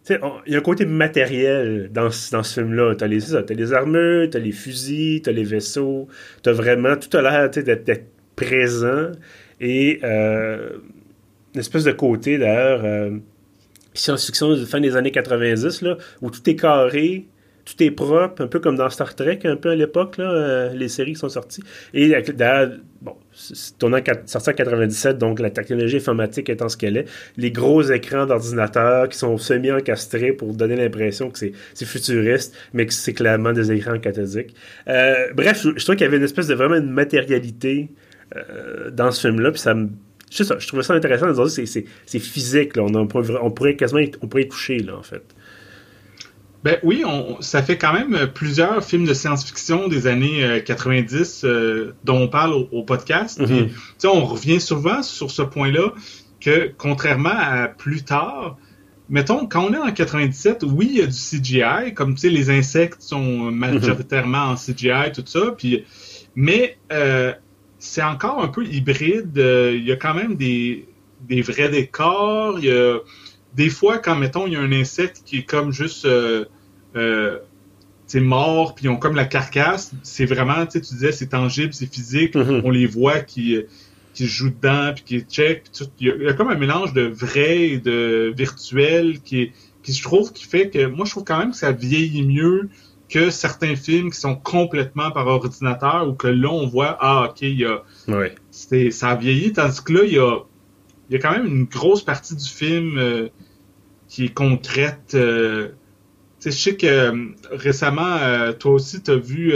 [0.09, 2.95] il y a un côté matériel dans, ce film-là.
[2.95, 6.07] T'as les, as les armures, t'as les fusils, t'as les vaisseaux,
[6.41, 9.11] t'as vraiment tout à l'air d'être présent.
[9.59, 10.77] Et euh,
[11.53, 13.17] une espèce de côté, d'ailleurs, euh,
[13.93, 17.25] science-fiction de fin des années 90, là, où tout est carré,
[17.65, 20.73] tout est propre, un peu comme dans Star Trek, un peu à l'époque, là, euh,
[20.73, 21.63] les séries qui sont sorties.
[21.93, 23.85] Et d'ailleurs, bon, sorti
[24.49, 27.05] en 97, donc la technologie informatique étant ce qu'elle est,
[27.37, 32.93] les gros écrans d'ordinateur qui sont semi-encastrés pour donner l'impression que c'est futuriste, mais que
[32.93, 34.55] c'est clairement des écrans cathodiques.
[34.87, 37.89] Euh, bref, je, trouve qu'il y avait une espèce de vraiment une matérialité
[38.35, 39.89] euh, dans ce film-là, puis ça me
[40.31, 42.83] je, ça, je trouvais ça intéressant c'est physique, là.
[42.83, 45.23] On, pourrait quasiment on pourrait y toucher, là, en fait.
[46.63, 51.47] Ben oui, on, ça fait quand même plusieurs films de science-fiction des années 90 euh,
[51.47, 53.39] euh, dont on parle au, podcast.
[53.39, 53.69] Mm
[54.03, 55.93] on revient souvent sur ce point-là
[56.41, 58.57] que contrairement à plus tard,
[59.09, 62.29] mettons, quand on est en 97, oui, il y a du CGI, comme tu sais,
[62.29, 65.85] les insectes sont majoritairement en CGI, tout ça, puis,
[66.35, 67.33] mais euh,
[67.77, 69.37] c'est encore un peu hybride.
[69.37, 70.87] Il y a quand même des,
[71.21, 72.99] des vrais décors, il y a
[73.55, 76.45] des fois, quand, mettons, il y a un insecte qui est comme juste euh,
[76.95, 77.39] euh,
[78.15, 82.35] mort, puis ils ont comme la carcasse, c'est vraiment, tu disais, c'est tangible, c'est physique,
[82.35, 82.61] mm-hmm.
[82.63, 83.57] on les voit qui,
[84.13, 85.65] qui jouent dedans, puis qui check.
[85.99, 89.51] Il y, a, comme un mélange de vrai et de virtuel qui,
[89.83, 92.69] qui, je trouve, qui fait que, moi, je trouve quand même que ça vieillit mieux
[93.09, 97.41] que certains films qui sont complètement par ordinateur, ou que là, on voit, ah, OK,
[97.41, 97.83] il y a...
[98.91, 100.37] Ça a vieilli, tandis que là, il y a
[101.09, 103.29] il y a quand même une grosse partie du film euh,
[104.07, 105.15] qui est concrète.
[105.15, 105.69] Euh,
[106.43, 109.53] je sais que euh, récemment, toi aussi, tu as vu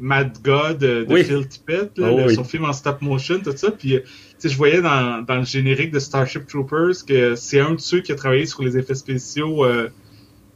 [0.00, 3.70] Mad God de Phil Tippett, oh son film en stop motion, tout ça.
[3.70, 4.00] Puis,
[4.42, 8.10] je voyais dans, dans, le générique de Starship Troopers que c'est un de ceux qui
[8.10, 9.64] a travaillé sur les effets spéciaux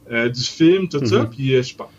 [0.09, 1.23] du film, tout ça.
[1.23, 1.29] Mm-hmm.
[1.29, 1.89] Puis, je pas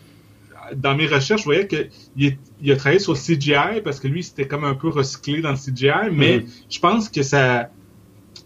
[0.76, 4.22] dans mes recherches, je voyais qu'il il a travaillé sur le CGI parce que lui,
[4.22, 6.46] c'était comme un peu recyclé dans le CGI, mais mm-hmm.
[6.68, 7.70] je pense que ça,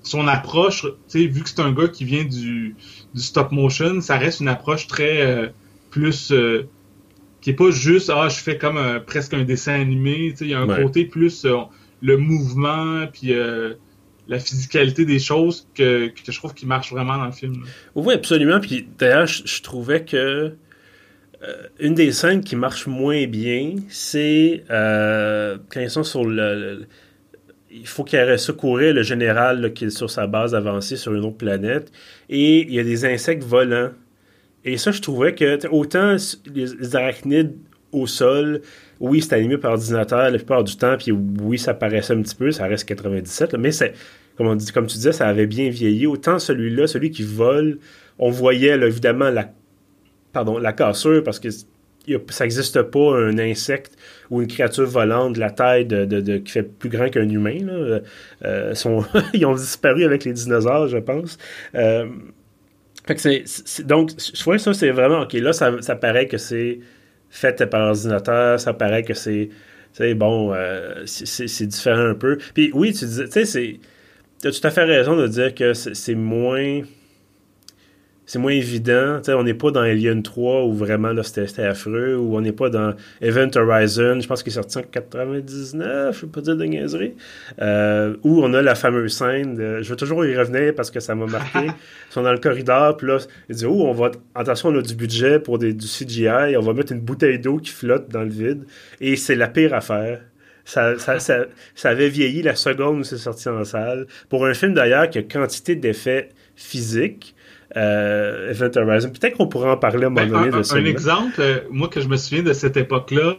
[0.05, 2.77] son approche, tu sais, vu que c'est un gars qui vient du,
[3.15, 5.49] du stop motion, ça reste une approche très euh,
[5.91, 6.69] plus euh,
[7.41, 10.51] qui est pas juste ah je fais comme presque un dessin animé, tu sais, il
[10.51, 11.47] y a un côté plus
[12.01, 13.35] le mouvement puis
[14.29, 17.65] la physicalité des choses que, que, je trouve qui marche vraiment dans le film.
[17.95, 18.61] Oui, absolument.
[18.61, 25.59] Puis d'ailleurs, je, trouvais que euh, une des scènes qui marche moins bien, c'est euh,
[25.71, 26.87] quand ils sont sur le,
[27.75, 31.25] il faut qu'il ait secouru le général qui est sur sa base avancée sur une
[31.25, 31.91] autre planète
[32.29, 33.91] et il y a des insectes volants.
[34.65, 36.17] Et ça, je trouvais que autant
[36.55, 37.57] les arachnides
[37.91, 38.63] au sol,
[39.01, 42.37] oui, c'est animé par ordinateur la plupart du temps, puis oui, ça paraissait un petit
[42.37, 43.93] peu, ça reste 97, mais c'est,
[44.37, 46.07] comme, on dit, comme tu disais, ça avait bien vieilli.
[46.07, 47.79] Autant celui-là, celui qui vole,
[48.19, 49.53] on voyait évidemment la,
[50.33, 51.49] pardon, la cassure parce que
[52.29, 53.97] ça n'existe pas un insecte
[54.31, 57.59] ou une créature volante de la taille de, qui fait plus grand qu'un humain.
[58.45, 61.39] Euh, sont, ils ont disparu avec les dinosaures, je pense.
[61.75, 62.07] Euh,
[63.85, 66.81] donc, je vois ça, c'est vraiment, OK, là, ça, paraît que c'est
[67.29, 69.51] faite par ordinateur, ça paraît que c'est
[70.15, 72.39] bon, euh, c'est différent un peu.
[72.55, 73.81] Puis oui, tu disais, tu sais,
[74.41, 76.83] tu as tout à fait raison de dire que c'est moins
[78.27, 79.21] c'est moins évident.
[79.29, 82.95] on n'est pas dans Alien 3 où vraiment c'était affreux, ou on n'est pas dans
[83.21, 87.15] Event Horizon, je pense qu'il est sorti en 99, je ne pas dire de niaiserie,
[87.61, 91.15] euh, où on a la fameuse scène, je vais toujours y revenir parce que ça
[91.15, 91.59] m'a marqué.
[91.67, 94.83] Ils sont dans le corridor, puis là, ils disent, oh, on va, attention, on a
[94.83, 98.23] du budget pour des, du CGI, on va mettre une bouteille d'eau qui flotte dans
[98.23, 98.65] le vide,
[99.01, 100.21] et c'est la pire affaire.
[100.65, 104.07] Ça, ça, ça, ça, avait vieilli la seconde où c'est sorti en salle.
[104.31, 107.34] Pour un film d'ailleurs qui a quantité d'effets physiques,
[107.77, 109.11] euh, Event Horizon.
[109.11, 110.77] Peut-être qu'on pourrait en parler à un moment ben, donné de ça.
[110.77, 113.37] Un exemple, euh, moi que je me souviens de cette époque-là,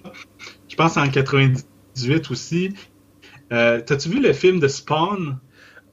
[0.68, 2.74] je pense en 98 aussi.
[3.52, 5.38] Euh, T'as-tu vu le film de Spawn?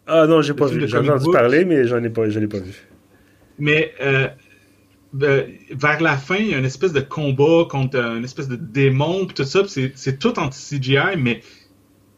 [0.07, 0.89] Ah non, j'ai pas vu.
[0.89, 2.89] J'en ai entendu parler, mais j'en ai pas, je l'ai pas vu.
[3.59, 3.95] Mais
[5.13, 8.57] ben, vers la fin, il y a une espèce de combat contre une espèce de
[8.57, 11.43] démon, puis tout ça, c'est tout anti-CGI, mais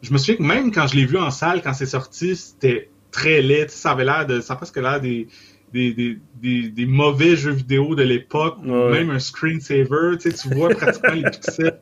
[0.01, 2.91] je me souviens que même quand je l'ai vu en salle, quand c'est sorti, c'était
[3.11, 3.69] très laid.
[3.69, 4.41] Ça avait l'air de.
[4.41, 5.29] Ça a presque l'air des,
[5.75, 10.69] des, des, des, mauvais jeux vidéo de l'époque, même un screensaver, tu, sais, tu vois
[10.71, 11.81] pratiquement les pixels.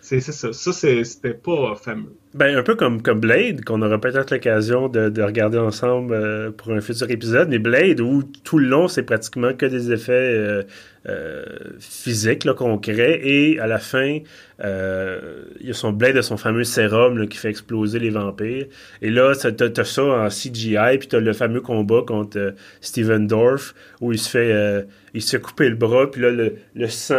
[0.00, 0.52] C'est ça.
[0.52, 2.16] Ça, c'était pas fameux.
[2.36, 6.50] Ben, un peu comme, comme Blade, qu'on aura peut-être l'occasion de, de, regarder ensemble euh,
[6.50, 7.48] pour un futur épisode.
[7.48, 10.62] Mais Blade, où tout le long, c'est pratiquement que des effets euh,
[11.08, 11.44] euh,
[11.78, 14.18] physique là, crée et à la fin,
[14.64, 18.66] euh, il y a son blade de son fameux sérum qui fait exploser les vampires.
[19.02, 23.28] Et là, t'as as ça en CGI, puis t'as le fameux combat contre euh, Steven
[23.28, 27.14] Dorff où il se fait il se couper le bras, puis là, le, sang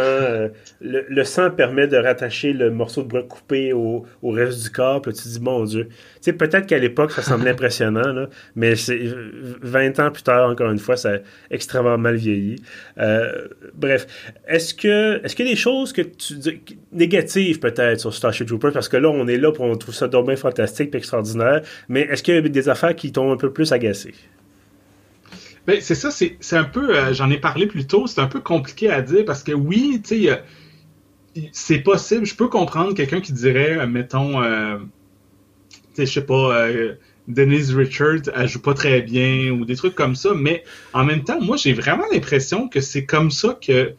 [0.80, 5.02] le, sang permet de rattacher le morceau de bras coupé au, au reste du corps,
[5.08, 5.88] là, tu te dis, mon Dieu.
[5.88, 9.00] Tu sais, peut-être qu'à l'époque, ça semblait impressionnant, là, mais c'est
[9.62, 11.16] 20 ans plus tard, encore une fois, ça a
[11.50, 12.56] extrêmement mal vieilli.
[13.74, 14.06] Bref,
[14.46, 16.34] est-ce que est-ce qu'il y a des choses que tu
[16.92, 18.72] négatives peut-être sur Starship Troopers?
[18.72, 22.02] Parce que là on est là pour on trouve ça dommage fantastique et extraordinaire, mais
[22.02, 24.14] est-ce qu'il y a des affaires qui t'ont un peu plus agacé?
[25.66, 28.40] Ben, c'est ça, c'est un peu, euh, j'en ai parlé plus tôt, c'est un peu
[28.40, 30.42] compliqué à dire parce que oui, tu sais,
[31.52, 34.78] c'est possible, je peux comprendre quelqu'un qui dirait, euh, mettons, euh,
[36.06, 36.68] je sais pas,
[37.28, 40.30] Denise Richards, elle joue pas très bien ou des trucs comme ça.
[40.34, 43.94] Mais en même temps, moi, j'ai vraiment l'impression que c'est comme ça que,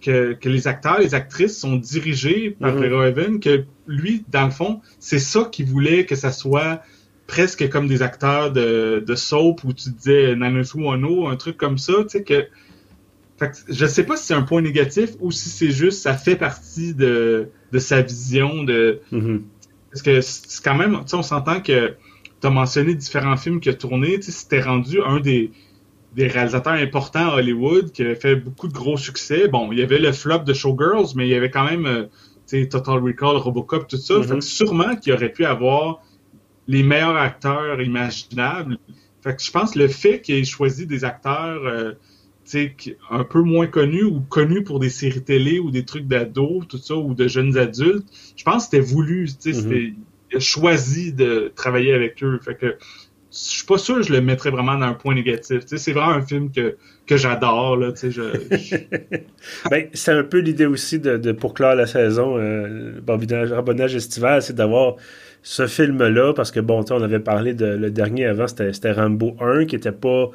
[0.00, 5.18] que, les acteurs, les actrices sont dirigés par mm que lui, dans le fond, c'est
[5.18, 6.82] ça qu'il voulait que ça soit
[7.26, 11.78] presque comme des acteurs de, de soap où tu disais Nanosu Ono, un truc comme
[11.78, 12.46] ça, tu sais que
[13.38, 16.36] fait je sais pas si c'est un point négatif ou si c'est juste ça fait
[16.36, 19.40] partie de, de sa vision de mm-hmm.
[19.92, 21.94] Parce que c'est quand même tu sais on s'entend que
[22.40, 24.20] tu as mentionné différents films qu'il a tourné.
[24.22, 25.52] C'était rendu un des,
[26.14, 29.48] des réalisateurs importants à Hollywood qui avait fait beaucoup de gros succès.
[29.48, 32.66] Bon, il y avait le flop de Showgirls, mais il y avait quand même euh,
[32.66, 34.14] Total Recall, Robocop, tout ça.
[34.14, 34.40] Mm-hmm.
[34.40, 36.00] sûrement qu'il aurait pu avoir
[36.66, 38.78] les meilleurs acteurs imaginables.
[39.22, 41.92] Fait que je pense que le fait qu'il ait choisi des acteurs euh,
[43.10, 46.78] un peu moins connus ou connus pour des séries télé ou des trucs d'ados, tout
[46.78, 49.24] ça, ou de jeunes adultes, je pense que c'était voulu.
[49.26, 49.94] Mm-hmm
[50.38, 52.38] choisi de travailler avec eux.
[52.42, 52.76] Fait que
[53.30, 55.62] je suis pas sûr que je le mettrais vraiment dans un point négatif.
[55.64, 57.76] c'est vraiment un film que, que j'adore.
[57.76, 58.20] Là, je,
[59.70, 64.42] ben, c'est un peu l'idée aussi de, de, pour clore la saison, euh, Barbonnage estival,
[64.42, 64.96] c'est d'avoir
[65.42, 69.64] ce film-là, parce que bon, on avait parlé de le dernier avant, c'était Rambo 1,
[69.64, 70.30] qui était pas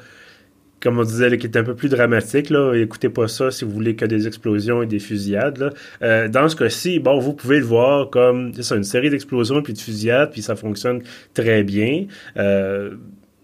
[0.80, 2.50] comme on disait, qui est un peu plus dramatique.
[2.50, 2.74] Là.
[2.74, 5.74] Écoutez pas ça si vous voulez que des explosions et des fusillades.
[6.02, 9.72] Euh, dans ce cas-ci, bon, vous pouvez le voir comme c'est une série d'explosions puis
[9.72, 11.02] de fusillades, puis ça fonctionne
[11.34, 12.06] très bien.
[12.36, 12.94] Euh,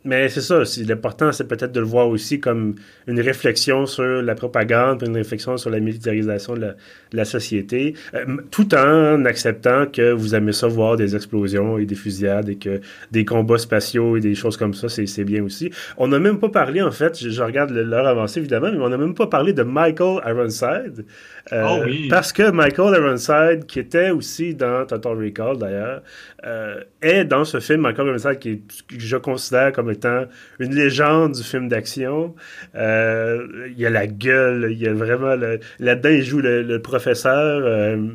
[0.04, 2.74] mais c'est ça, l'important, c'est peut-être de le voir aussi comme
[3.06, 6.74] une réflexion sur la propagande, une réflexion sur la militarisation de
[7.12, 11.94] la, société, euh, tout en acceptant que vous aimez ça voir des explosions et des
[11.94, 12.82] fusillades et que
[13.12, 15.70] des combats spatiaux et des choses comme ça, c'est bien aussi.
[15.96, 18.98] On n'a même pas parlé, en fait, je, regarde l'heure avancée évidemment, mais on n'a
[18.98, 21.06] même pas parlé de Michael Ironside.
[21.52, 22.08] Euh, oh oui.
[22.10, 26.02] Parce que Michael Ironside, qui était aussi dans Total Recall d'ailleurs,
[26.44, 30.24] euh, est dans ce film, Michael Ironside, qui, que je considère comme étant
[30.58, 32.34] une légende du film d'action.
[32.74, 35.34] Euh, il y a la gueule, il y a vraiment...
[35.78, 37.62] Là-dedans, il joue le, professeur...
[37.64, 38.08] Euh,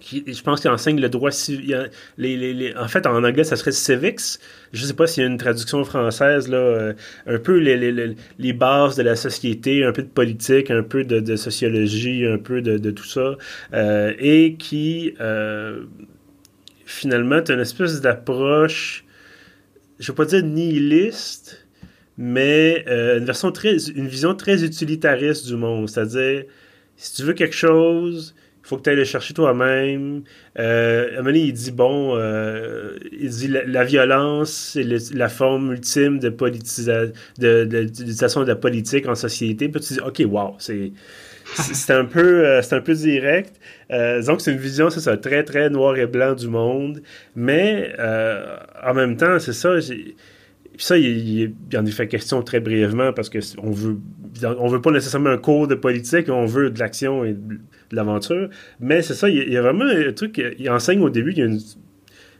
[0.00, 1.90] qui, je pense qu'il enseigne le droit civil.
[2.78, 4.38] En fait, en anglais, ça serait civics.
[4.72, 6.56] Je ne sais pas s'il y a une traduction française, là.
[6.56, 6.92] Euh,
[7.26, 12.26] un peu les, bases de la société, un peu de politique, un peu de, sociologie,
[12.26, 13.36] un peu de, tout ça.
[14.18, 15.14] et qui,
[16.86, 19.04] finalement, tu une espèce d'approche
[20.00, 21.66] je ne vais pas dire nihiliste,
[22.16, 25.88] mais euh, une, version très, une vision très utilitariste du monde.
[25.88, 26.44] C'est-à-dire,
[26.96, 28.34] si tu veux quelque chose,
[28.64, 30.22] il faut que tu ailles le chercher toi-même.
[30.58, 34.84] Euh, il dit, bon, euh, il dit la, violence, c'est
[35.14, 39.68] la forme ultime de politisation de, de, la politique en société.
[39.68, 40.92] Puis tu dis, OK, wow, c'est
[41.54, 43.60] c'est un peu euh, c'est un peu direct.
[43.90, 47.02] Euh, que c'est une vision c'est ça très très noir et blanc du monde.
[47.34, 49.70] Mais euh, en même temps c'est ça
[50.78, 53.98] ça il, en est fait question très brièvement parce que on veut
[54.58, 57.58] on veut pas nécessairement un cours de politique on veut de l'action et de
[57.92, 58.48] l'aventure.
[58.80, 61.46] Mais c'est ça il y, a, vraiment un truc il enseigne au début a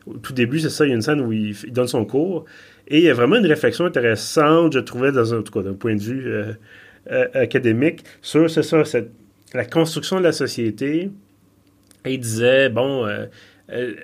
[0.06, 2.44] au tout début c'est ça il y a une scène où il, donne son cours.
[2.88, 5.62] Et il y a vraiment une réflexion intéressante je trouvais dans un, en tout cas
[5.62, 6.32] d'un point de vue
[7.10, 8.82] euh, académique sur, c'est ça,
[9.54, 11.10] la construction de la société.
[12.04, 13.26] Et il disait, bon, euh,
[13.70, 13.94] euh,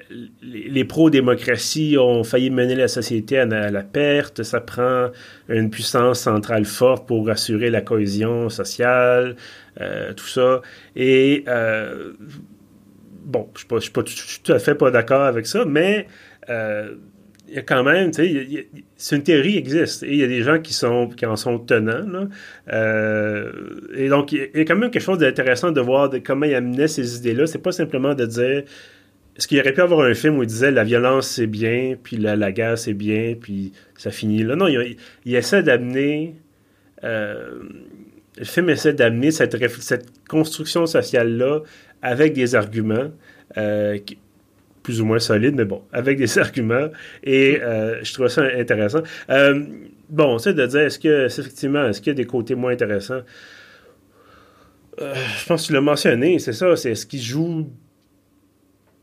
[0.42, 4.42] les, pro-démocratie ont failli mener la société à, la perte.
[4.42, 5.10] Ça prend
[5.48, 9.36] une puissance centrale forte pour assurer la cohésion sociale,
[10.16, 10.62] tout ça.
[10.94, 11.44] Et
[13.24, 16.06] bon, je ne suis, pas tout à fait pas d'accord avec ça, mais
[17.48, 20.24] il y a quand même, tu sais, c'est une théorie qui existe et il y
[20.24, 22.28] a des gens qui sont qui en sont tenants.
[22.72, 23.52] Euh,
[23.94, 26.88] et donc, il y a quand même quelque chose d'intéressant de voir comment il amenait
[26.88, 27.46] ces idées-là.
[27.46, 28.64] C'est pas simplement de dire
[29.36, 32.16] est-ce qu'il aurait pu avoir un film où il disait la violence c'est bien, puis
[32.16, 34.56] la, la guerre c'est bien, puis ça finit là.
[34.56, 36.34] Non, il, essaie d'amener.
[37.04, 37.60] Euh,
[38.38, 41.60] le film essaie d'amener cette, cette construction sociale-là
[42.02, 43.10] avec des arguments.
[43.56, 44.18] Euh, qui,
[44.86, 46.90] plus ou moins solide, mais bon, avec des arguments.
[47.24, 49.00] Et euh, je trouve ça intéressant.
[49.30, 49.64] Euh,
[50.08, 53.22] bon, c'est de dire, est-ce que, effectivement, est-ce qu'il y a des côtés moins intéressants?
[55.00, 56.76] Euh, je pense que tu l'as mentionné, c'est ça.
[56.76, 57.68] C'est ce qu'ils jouent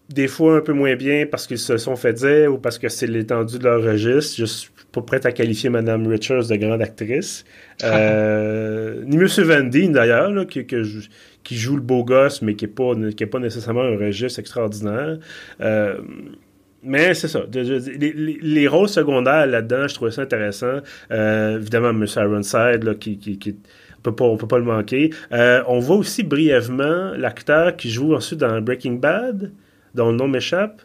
[0.08, 2.88] des fois un peu moins bien parce qu'ils se sont fait dire ou parce que
[2.88, 4.36] c'est l'étendue de leur registre?
[4.38, 7.44] Je suis pas prêt à qualifier Madame Richards de grande actrice.
[7.84, 11.00] ni Monsieur Van d'ailleurs, je,
[11.44, 14.40] qui joue le beau gosse, mais qui n'est pas, qui est pas nécessairement un registre
[14.40, 15.18] extraordinaire.
[15.62, 15.98] Euh,
[16.82, 17.44] mais c'est ça.
[17.54, 20.80] les, rôles secondaires là-dedans, je trouvais ça intéressant.
[21.12, 22.06] Euh, évidemment, M.
[22.16, 23.56] Ironside, là, qui, qui, qui
[23.98, 25.12] on peut pas, on peut pas le manquer.
[25.32, 29.52] Euh, on voit aussi brièvement l'acteur qui joue ensuite dans Breaking Bad,
[29.96, 30.82] dont le nom m'échappe.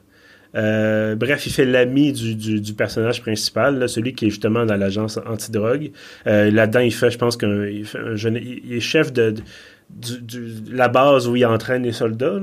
[1.17, 5.91] Bref, il fait l'ami du, personnage principal, celui qui est justement dans l'agence antidrogue.
[6.25, 9.35] Là-dedans, il fait, je pense qu'il il est chef de,
[10.71, 12.41] la base où il entraîne les soldats.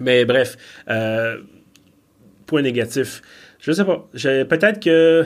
[0.00, 0.56] Mais bref,
[0.88, 1.38] euh,
[2.46, 3.22] point négatif.
[3.60, 4.08] Je sais pas.
[4.12, 5.24] Peut-être que.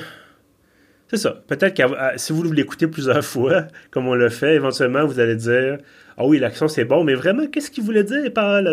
[1.09, 1.43] C'est ça.
[1.47, 1.83] Peut-être que
[2.16, 5.78] si vous l'écoutez plusieurs fois, comme on l'a fait, éventuellement, vous allez dire
[6.16, 8.72] Ah oui, l'action c'est bon, mais vraiment, qu'est-ce qu'il voulait dire par la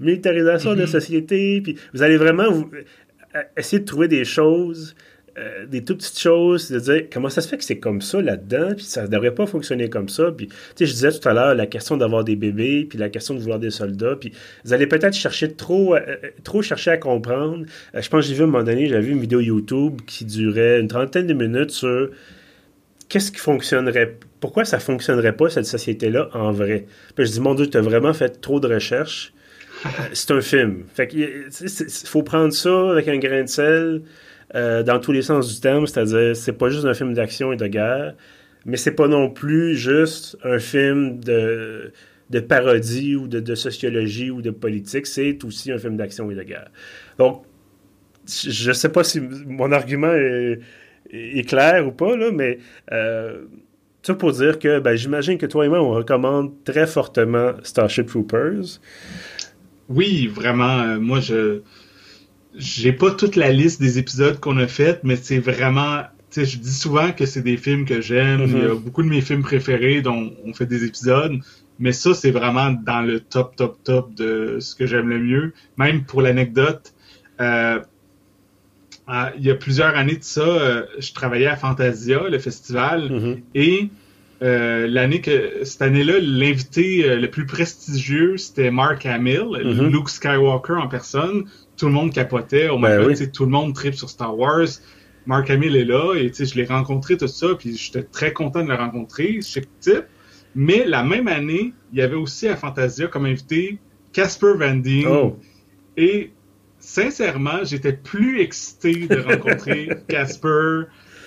[0.00, 0.90] militarisation de la mm-hmm.
[0.90, 1.60] société?
[1.60, 4.94] Puis vous allez vraiment euh, essayer de trouver des choses
[5.38, 8.20] euh, des toutes petites choses, de dire comment ça se fait que c'est comme ça
[8.20, 10.30] là-dedans, puis ça ne devrait pas fonctionner comme ça?
[10.30, 13.08] Puis, tu sais, je disais tout à l'heure la question d'avoir des bébés, puis la
[13.08, 14.32] question de vouloir des soldats, puis
[14.66, 16.00] vous allez peut-être chercher trop, euh,
[16.44, 17.64] trop chercher à comprendre.
[17.94, 20.02] Euh, je pense que j'ai vu à un moment donné, j'avais vu une vidéo YouTube
[20.06, 22.10] qui durait une trentaine de minutes sur
[23.08, 26.86] qu'est-ce qui fonctionnerait, pourquoi ça fonctionnerait pas cette société-là en vrai?
[27.14, 29.32] Puis je dis mon Dieu, tu as vraiment fait trop de recherches.
[30.12, 30.82] c'est un film.
[30.92, 31.46] Fait qu'il
[32.04, 34.02] faut prendre ça avec un grain de sel.
[34.54, 37.56] Euh, dans tous les sens du terme, c'est-à-dire c'est pas juste un film d'action et
[37.56, 38.14] de guerre,
[38.66, 41.90] mais c'est pas non plus juste un film de,
[42.28, 46.42] de parodie ou de, sociologie ou de politique, c'est aussi un film d'action et de
[46.42, 46.70] guerre.
[47.16, 47.44] Donc,
[48.26, 52.58] je sais pas si mon argument est, clair ou pas, là, mais
[52.92, 53.44] euh,
[54.02, 58.06] ça pour dire que ben, j'imagine que toi et moi, on recommande très fortement Starship
[58.06, 58.80] Troopers.
[59.88, 60.98] Oui, vraiment.
[60.98, 61.60] moi, je
[62.54, 66.02] j'ai pas toute la liste des épisodes qu'on a fait, mais c'est vraiment.
[66.30, 68.42] Tu sais, je dis souvent que c'est des films que j'aime.
[68.46, 68.78] Il y a mm-hmm.
[68.78, 71.38] beaucoup de mes films préférés dont on fait des épisodes.
[71.78, 75.52] Mais ça, c'est vraiment dans le top, top, top de ce que j'aime le mieux.
[75.76, 76.94] Même pour l'anecdote,
[77.40, 77.80] euh,
[79.08, 83.10] euh, il y a plusieurs années de ça, euh, je travaillais à Fantasia, le festival,
[83.10, 83.42] mm-hmm.
[83.54, 83.90] et
[84.40, 89.88] l'année que cette année-là, l'invité le plus prestigieux, c'était Mark Hamill, mm-hmm.
[89.92, 91.44] Luke Skywalker en personne.
[91.76, 92.68] Tout le monde capotait.
[92.68, 94.66] Oh ben tout le monde tripe sur Star Wars.
[95.26, 98.68] Mark Hamill est là et je l'ai rencontré tout ça, puis j'étais très content de
[98.68, 100.06] le rencontrer, chic type.
[100.54, 103.78] Mais la même année, il y avait aussi à Fantasia comme invité
[104.12, 105.08] Casper Van Dien.
[105.08, 105.38] Oh.
[105.96, 106.32] Et
[106.94, 110.82] sincèrement, j'étais plus excité de rencontrer Casper.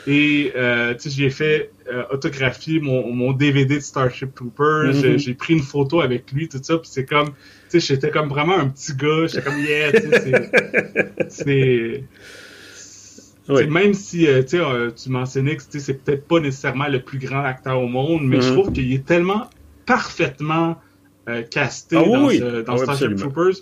[0.08, 4.92] Et euh, j'ai fait euh, autographier mon, mon, DVD de Starship Trooper.
[4.92, 5.18] Mm-hmm.
[5.18, 6.78] J'ai pris une photo avec lui, tout ça.
[6.78, 7.34] Puis c'est comme, tu
[7.70, 9.26] sais, j'étais comme vraiment un petit gars.
[9.26, 9.92] J'étais comme, yeah,
[11.30, 12.04] c'est
[13.48, 17.80] même si euh, euh, tu mentionnais que c'est peut-être pas nécessairement le plus grand acteur
[17.80, 18.54] au monde, mais je mhm.
[18.54, 19.50] trouve qu'il est tellement
[19.86, 20.78] parfaitement
[21.30, 23.56] euh, casté ah dans, ah Starship Troopers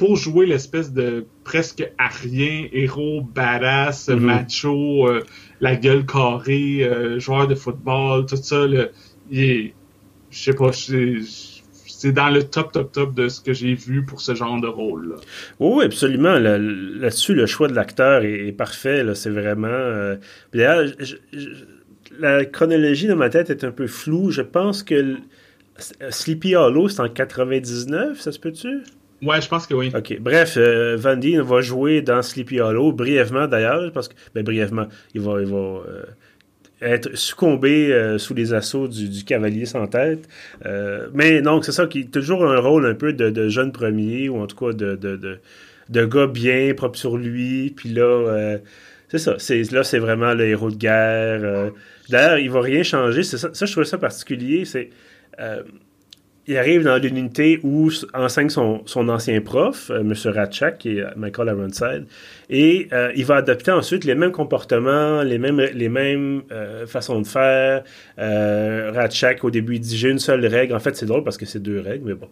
[0.00, 4.18] pour jouer l'espèce de presque rien héros badass, mhm.
[4.18, 5.06] macho,
[5.60, 6.88] la gueule carrée,
[7.18, 8.64] joueur de football, tout ça.
[9.30, 9.74] il est,
[10.30, 14.22] je sais pas, c'est dans le top, top, top de ce que j'ai vu pour
[14.22, 15.08] ce genre de rôle.
[15.08, 15.16] -là.
[15.58, 16.38] Oui, absolument.
[16.38, 19.04] Là-dessus, le choix de l'acteur est, parfait.
[19.14, 19.68] C'est vraiment.
[19.68, 20.16] Euh,
[20.54, 20.82] d'ailleurs,
[22.18, 24.30] la chronologie dans ma tête est un peu floue.
[24.30, 25.16] Je pense que
[26.08, 28.80] Sleepy Hollow, c'est en 99, ça se peut-tu?
[29.22, 29.92] Ouais, je pense que oui.
[29.94, 30.18] OK.
[30.20, 34.86] Bref, euh, Van Dien va jouer dans Sleepy Hollow, brièvement d'ailleurs, parce que, ben, brièvement,
[35.14, 36.04] il va, il va euh,
[36.80, 40.26] être succombé euh, sous les assauts du, cavalier sans tête.
[40.64, 44.30] Euh, mais donc, c'est ça qui est toujours un rôle un peu de, jeune premier,
[44.30, 45.38] ou en tout cas de, de,
[45.90, 47.70] de, gars bien, propre sur lui.
[47.76, 48.56] Puis là,
[49.08, 49.36] c'est ça.
[49.72, 51.72] Là, c'est vraiment le héros de guerre.
[52.08, 53.22] D'ailleurs, il va rien changer.
[53.22, 54.64] Ça, ça, je trouve ça particulier.
[54.64, 54.88] C'est
[56.50, 60.12] il arrive dans une unité où enseigne son, son ancien prof, euh, M.
[60.24, 62.06] Ratchak, qui est Michael Ironside,
[62.50, 67.20] et euh, il va adopter ensuite les mêmes comportements, les mêmes, les mêmes euh, façons
[67.20, 67.84] de faire.
[68.18, 70.74] Ratchak, au début, il dit J'ai une seule règle.
[70.74, 72.28] En fait, c'est drôle parce que c'est deux règles, mais bon.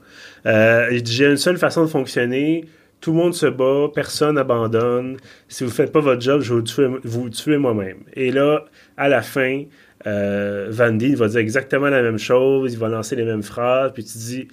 [0.90, 2.64] il dit J'ai une seule façon de fonctionner.
[3.00, 5.18] Tout le monde se bat, personne n'abandonne.
[5.46, 7.98] Si vous ne faites pas votre job, je vais vous tuer, vous tuer moi-même.
[8.14, 8.64] Et là,
[8.96, 9.62] à la fin,
[10.06, 13.92] euh, Van Dien va dire exactement la même chose, il va lancer les mêmes phrases,
[13.92, 14.48] puis tu dis,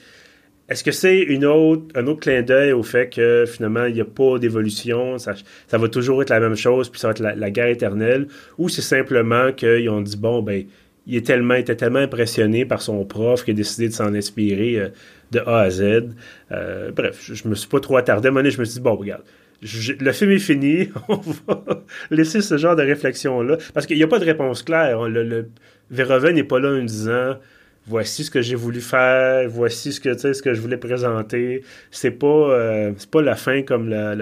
[0.67, 4.01] est-ce que c'est une autre, un autre clin d'œil au fait que finalement il n'y
[4.01, 5.35] a pas d'évolution, ça,
[5.71, 8.27] va toujours être la même chose, puis ça va être la, guerre éternelle,
[8.57, 10.65] ou c'est simplement qu'ils ont dit, bon, ben,
[11.07, 14.79] il est tellement, était tellement impressionné par son prof qu'il a décidé de s'en inspirer
[14.79, 14.89] euh,
[15.31, 16.09] de A à Z.
[16.51, 18.31] Euh, bref, je, je, me suis pas trop attardé.
[18.31, 19.21] Donné, je me suis dit, bon, regarde,
[19.61, 21.63] le film est fini, on va
[22.11, 23.57] laisser ce genre de réflexion-là.
[23.73, 25.07] Parce qu'il n'y a pas de réponse claire.
[25.07, 27.37] Le, le n'est pas là en disant
[27.87, 31.63] voici ce que j'ai voulu faire, voici ce que ce que je voulais présenter.
[31.91, 34.15] C'est pas euh, c'est pas la fin comme la,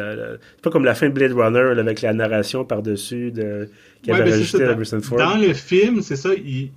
[0.62, 3.70] pas comme la fin de Blade Runner avec la narration par-dessus de
[4.02, 5.18] qui avait rajouté Harrison Ford.
[5.18, 6.72] Dans le film, c'est ça, il,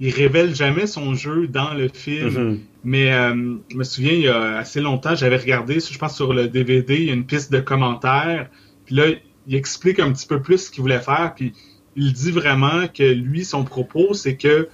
[0.00, 2.28] il révèle jamais son jeu dans le film.
[2.28, 2.58] Mm-hmm.
[2.84, 6.32] Mais euh, je me souviens, il y a assez longtemps, j'avais regardé, je pense sur
[6.32, 8.48] le DVD, il y a une piste de commentaires.
[8.86, 9.06] Puis là,
[9.46, 11.32] il explique un petit peu plus ce qu'il voulait faire.
[11.34, 11.52] Puis
[11.96, 14.68] il dit vraiment que lui, son propos, c'est que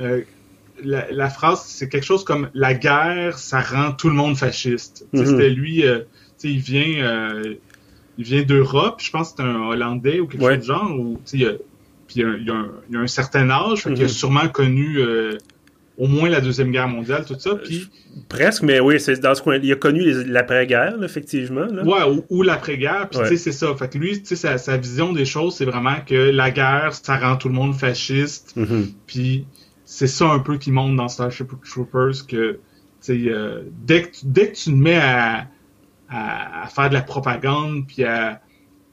[0.00, 0.22] euh,
[0.82, 5.06] la, phrase, c'est quelque chose comme la guerre, ça rend tout le monde fasciste.
[5.12, 5.26] Mm-hmm.
[5.26, 6.00] C'était lui, euh,
[6.42, 7.42] il vient,
[8.18, 9.00] il vient d'Europe.
[9.00, 10.90] Je pense que c'est un Hollandais ou quelque chose du genre.
[11.34, 11.58] Il
[12.10, 14.08] puis il y, a, un certain âge, fait qu'il a mhm.
[14.08, 15.38] sûrement connu euh,
[15.96, 17.54] au moins la Deuxième Guerre mondiale, tout ça.
[17.54, 17.88] Puis...
[18.28, 19.58] Presque, mais oui, c'est dans ce coin.
[19.62, 21.66] Il a connu l'après-guerre, effectivement.
[21.66, 21.84] Là.
[21.84, 23.08] Ouais, ou, l'après-guerre.
[23.10, 23.72] Puis tu sais, c'est ça.
[23.76, 27.36] Fait que lui, tu sa, vision des choses, c'est vraiment que la guerre, ça rend
[27.36, 28.56] tout le monde fasciste.
[28.56, 28.88] Mhm.
[29.06, 29.46] Puis
[29.84, 32.58] c'est ça un peu qui monte dans Starship Troopers que,
[33.04, 35.46] tu euh, dès, que, dès que tu te mets à,
[36.08, 38.40] à, à faire de la propagande, puis à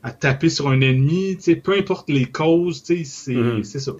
[0.03, 3.91] à taper sur un ennemi, peu importe les causes, c'est ça.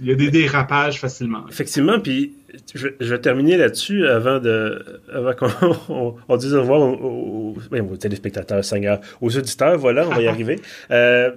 [0.00, 1.44] Il y a des dérapages facilement.
[1.48, 2.32] Effectivement, puis
[2.74, 8.64] je, vais terminer là-dessus avant de avant qu'on on, dise au revoir aux, aux, téléspectateurs,
[8.64, 10.60] Seigneur, aux auditeurs, voilà, on va y arriver.
[10.90, 11.30] Euh,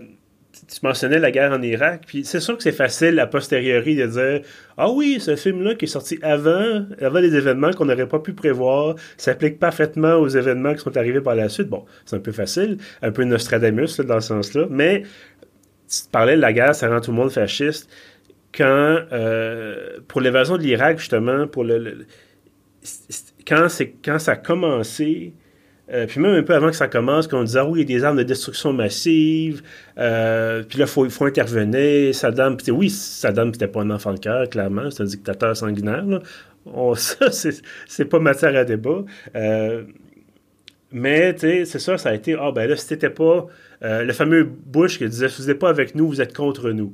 [0.54, 4.06] tu mentionnais la guerre en Irak, puis c'est sûr que c'est facile a posteriori de
[4.06, 4.42] dire
[4.78, 8.34] ah oui, ce film-là qui est sorti avant, avant les événements qu'on n'aurait pas pu
[8.34, 11.70] prévoir, s'applique parfaitement aux événements qui sont arrivés par la suite.
[11.70, 15.04] Bon, c'est un peu facile, un peu Nostradamus dans ce sens-là, mais
[15.90, 17.90] tu parlais de la guerre, ça rend tout le monde fasciste.
[18.56, 19.00] quand,
[20.08, 22.06] pour l'évasion de l'Irak, justement, pour le,
[23.48, 23.68] quand,
[24.04, 25.34] quand ça a commencé,
[25.92, 27.94] euh, puis même un peu avant que ça commence, qu'on disait, ah oui, il y
[27.94, 29.62] a des armes de destruction massive,
[29.98, 32.16] euh, puis là, il faut, intervenir.
[32.16, 36.06] Saddam, oui, Saddam, c'était pas un enfant de cœur, clairement, c'est un dictateur sanguinaire.
[36.06, 36.22] Là.
[36.96, 37.32] ça,
[37.88, 39.04] c'est pas matière à débat.
[39.36, 39.84] Euh,
[40.92, 43.48] mais, tu sais, c'est ça, ça a été, ah ben là, c'était pas
[43.82, 46.94] le fameux Bush qui disait, vous n'êtes pas avec nous, vous êtes contre nous.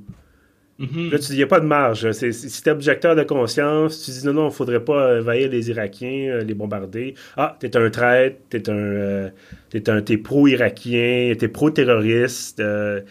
[0.80, 1.11] Mm-hmm.
[1.11, 2.09] Là, tu dis, il n'y a pas de marge.
[2.11, 5.49] Si tu es objecteur de conscience, tu dis, non, non, il ne faudrait pas envahir
[5.49, 7.15] les Irakiens, euh, les bombarder.
[7.36, 8.73] Ah, tu es un traître, tu es un.
[8.73, 9.30] Euh,
[9.71, 13.01] t'es pro-irakien, tu es pro-terroriste, euh,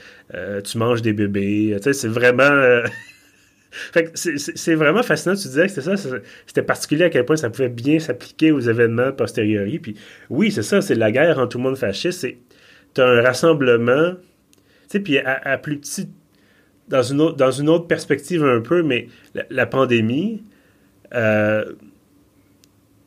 [0.65, 1.75] tu manges des bébés.
[1.77, 2.83] Tu sais, c'est vraiment.
[4.15, 5.37] c'est vraiment fascinant.
[5.37, 6.11] Tu disais que c'était ça,
[6.47, 9.67] c'était particulier à quel point ça pouvait bien s'appliquer aux événements postérieurs.
[9.83, 9.95] Puis
[10.31, 12.27] oui, c'est ça, c'est la guerre en tout le monde fasciste.
[12.95, 14.19] Tu as un rassemblement, tu
[14.89, 16.09] sais, puis à, à, plus petite
[16.89, 19.09] dans une autre, perspective un peu, mais
[19.51, 20.43] la, pandémie,
[21.15, 21.65] euh,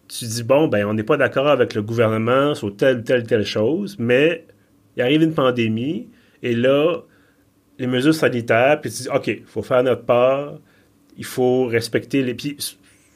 [0.08, 3.46] tu dis, bon, ben, on n'est pas d'accord avec le gouvernement sur telle, telle, telle
[3.46, 4.46] chose, mais
[4.96, 6.08] il arrive une pandémie,
[6.44, 7.02] et là,
[7.80, 10.60] les mesures sanitaires, puis tu dis, OK, il faut faire notre part,
[11.18, 12.34] il faut respecter les...
[12.34, 12.56] Puis,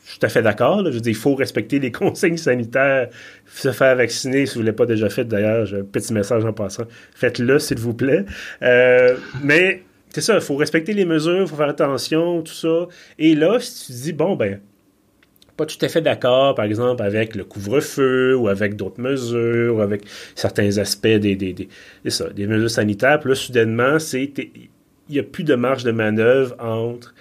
[0.06, 0.90] je suis tout à fait d'accord.
[0.92, 3.10] Je dis, il faut respecter les consignes sanitaires,
[3.48, 5.26] se faire vacciner si vous ne l'avez pas déjà fait.
[5.26, 6.84] D'ailleurs, petit message en passant.
[7.16, 8.26] Faites-le, s'il vous plaît.
[8.62, 12.88] Euh, mais c'est ça, il faut respecter les mesures, il faut faire attention, tout ça.
[13.20, 14.62] Et là, si tu dis, bon, ben,
[15.58, 19.82] pas tout à fait d'accord, par exemple, avec le couvre-feu ou avec d'autres mesures ou
[19.82, 20.04] avec
[20.36, 21.70] certains aspects des, des, des,
[22.10, 24.70] ça, des mesures sanitaires, puis là, soudainement, il
[25.10, 27.14] n'y a plus de marge de manœuvre entre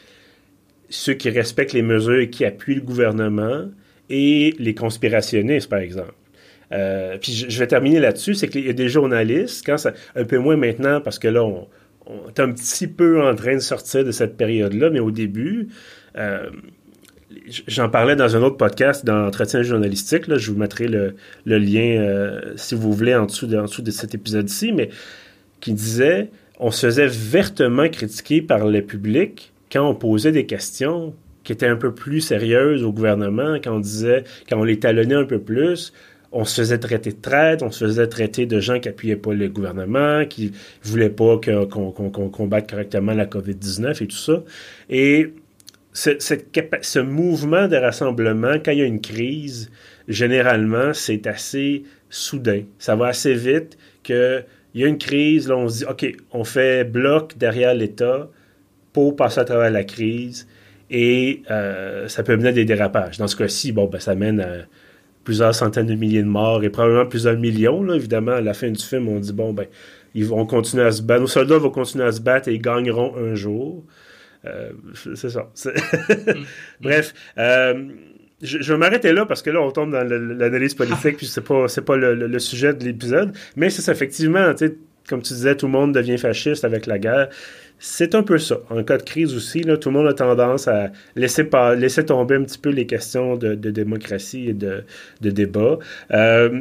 [0.89, 3.67] ceux qui respectent les mesures et qui appuient le gouvernement
[4.11, 6.15] et les conspirationnistes, par exemple.
[6.73, 10.25] Euh, puis je, vais terminer là-dessus, c'est qu'il y a des journalistes, quand ça, un
[10.25, 11.69] peu moins maintenant, parce que là, on,
[12.07, 15.69] on est un petit peu en train de sortir de cette période-là, mais au début,
[16.17, 16.51] euh,
[17.67, 20.27] j'en parlais dans un autre podcast d'entretien journalistique.
[20.27, 21.15] Là, je vous mettrai le,
[21.47, 24.91] lien, euh, si vous voulez, en dessous de, en dessous de cet épisode-ci, mais
[25.61, 26.31] qui disait
[26.61, 31.67] on se faisait vertement critiquer par le public quand on posait des questions qui étaient
[31.67, 35.41] un peu plus sérieuses au gouvernement, quand on disait, quand on les talonnait un peu
[35.41, 35.93] plus
[36.35, 39.33] on se faisait traiter de traite, on se faisait traiter de gens qui appuyaient pas
[39.33, 44.43] le gouvernement, qui voulaient pas qu'on combatte correctement la COVID-19 et tout ça.
[44.91, 45.33] Et
[45.93, 49.71] ce, mouvement de rassemblement, quand il y a une crise,
[50.09, 52.65] généralement, c'est assez soudain.
[52.79, 56.43] Ça va assez vite qu'il y a une crise, là, on se dit, OK, on
[56.43, 58.29] fait bloc derrière l'État
[58.93, 60.49] pour passer à travers la crise
[60.91, 63.19] et euh, ça peut mener à des dérapages.
[63.19, 64.67] Dans ce cas-ci, bon, ben, ça mène à
[65.25, 67.83] plusieurs centaines de milliers de morts et probablement plusieurs millions.
[67.83, 69.67] Là, évidemment, à la fin du film, on dit bon, ben,
[70.15, 71.23] ils vont continuer à se battre.
[71.23, 73.85] Nos soldats vont continuer à se battre et ils gagneront un jour.
[74.47, 74.71] Euh,
[75.15, 75.51] c'est ça.
[76.27, 76.45] Mm.
[76.81, 77.15] Bref.
[77.39, 77.85] Euh,
[78.43, 81.69] je, vais m'arrêter là parce que là, on tombe dans l'analyse politique, puis c'est pas,
[81.69, 83.33] c'est pas le, sujet de l'épisode.
[83.57, 84.53] Mais c'est effectivement,
[85.09, 87.29] comme tu disais, tout le monde devient fasciste avec la guerre.
[87.79, 88.61] C'est un peu ça.
[88.71, 92.07] En cas de crise aussi, là, tout le monde a tendance à laisser, pas, laisser
[92.07, 94.85] tomber un petit peu les questions de, démocratie et de,
[95.21, 95.79] débat.
[96.11, 96.61] Euh,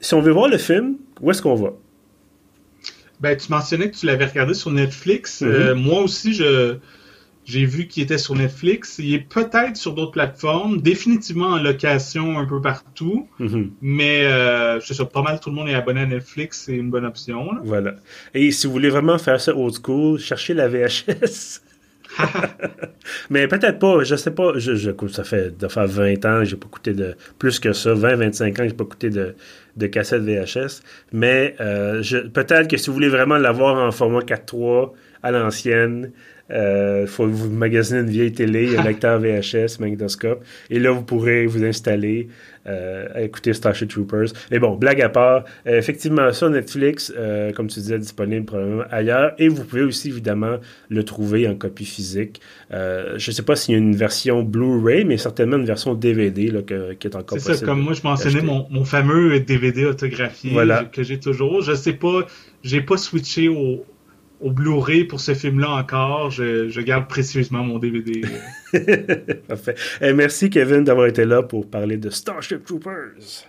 [0.00, 1.72] si on veut voir le film, où est-ce qu'on va?
[3.20, 5.42] Ben, tu mentionnais que tu l'avais regardé sur Netflix.
[5.42, 5.46] Mm-hmm.
[5.46, 6.76] Euh, moi aussi, je,
[7.48, 8.98] j'ai vu qu'il était sur Netflix.
[8.98, 13.26] Il est peut-être sur d'autres plateformes, définitivement en location un peu partout.
[13.38, 13.70] Mhm.
[13.80, 16.90] Mais euh, je sais pas mal tout le monde est abonné à Netflix, c'est une
[16.90, 17.48] bonne option.
[17.64, 17.94] Voilà.
[18.34, 21.62] Et si vous voulez vraiment faire ça old school, cherchez la VHS.
[23.30, 26.56] mais peut-être pas, je sais pas, je, je, ça fait de faire 20 ans, j'ai
[26.56, 29.34] pas coûté de plus que ça, 20, 25 ans, j'ai pas coûté de,
[29.76, 30.82] de cassette VHS.
[31.12, 32.02] Mais euh,
[32.34, 34.92] peut-être que si vous voulez vraiment l'avoir en format 4.3
[35.22, 36.12] à l'ancienne,
[36.50, 41.46] euh, faut vous magasiner une vieille télé, un lecteur VHS, magnétoscope, et là, vous pourrez
[41.46, 42.28] vous installer
[42.66, 44.28] euh, à écouter Starship Troopers.
[44.50, 47.12] Mais bon, blague à part, euh, effectivement, sur Netflix,
[47.54, 50.56] comme tu disais, disponible probablement ailleurs, et vous pouvez aussi, évidemment,
[50.88, 52.40] le trouver en copie physique.
[52.70, 56.50] je ne sais pas s'il y a une version Blu-ray, mais certainement une version DVD
[56.50, 57.54] là, qui est encore possible.
[57.54, 60.52] C'est ça, comme moi, je mentionnais mon, mon, fameux DVD autographié
[60.92, 61.62] que j'ai toujours.
[61.62, 62.26] Je sais pas,
[62.62, 63.84] j'ai pas switché au
[64.40, 66.30] au Blu-ray pour ce film-là encore.
[66.30, 68.22] Je, garde précieusement mon DVD.
[69.48, 69.74] Parfait.
[70.00, 73.46] Et eh, merci, Kevin, d'avoir été là pour parler de Starship Troopers.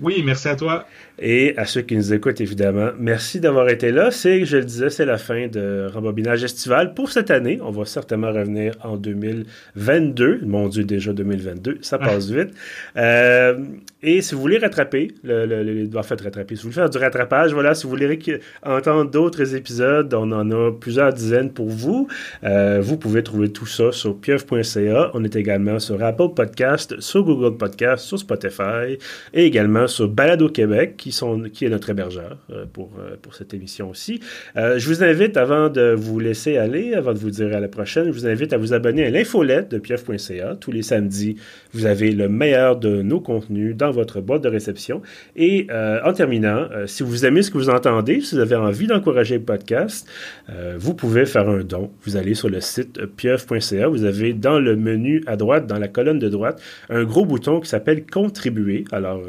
[0.00, 0.86] Oui, merci à toi.
[1.20, 4.10] Et à ceux qui nous écoutent, évidemment, merci d'avoir été là.
[4.10, 7.58] C'est, je le disais, c'est la fin de Rembobinage estival pour cette année.
[7.62, 10.40] On va certainement revenir en 2022.
[10.44, 12.50] Mon Dieu, déjà 2022, ça passe vite.
[12.96, 13.58] Euh,
[14.02, 16.90] et si vous voulez rattraper, le, le, le, en fait, rattraper, si vous voulez faire
[16.90, 21.68] du rattrapage, voilà, si vous voulez entendre d'autres épisodes, on en a plusieurs dizaines pour
[21.68, 22.06] vous.
[22.44, 25.10] Euh, vous pouvez trouver tout ça sur pieuvre.ca.
[25.14, 28.98] On est également sur Apple Podcast, sur Google Podcast, sur Spotify
[29.34, 30.94] et également sur Balado Québec,
[31.52, 34.20] qui, est notre hébergeur euh, pour, euh, pour cette émission aussi.
[34.56, 38.06] je vous invite, avant de vous laisser aller, avant de vous dire à la prochaine,
[38.06, 40.56] je vous invite à vous abonner à l'infolette de pieuvre.ca.
[40.56, 41.36] Tous les samedis,
[41.72, 45.02] vous avez le meilleur de nos contenus dans votre boîte de réception.
[45.36, 48.56] Et euh, en terminant, euh, si vous aimez ce que vous entendez, si vous avez
[48.56, 50.08] envie d'encourager le podcast,
[50.50, 51.90] euh, vous pouvez faire un don.
[52.04, 55.88] Vous allez sur le site pieuf.ca, vous avez dans le menu à droite, dans la
[55.88, 58.84] colonne de droite, un gros bouton qui s'appelle Contribuer.
[58.92, 59.20] Alors,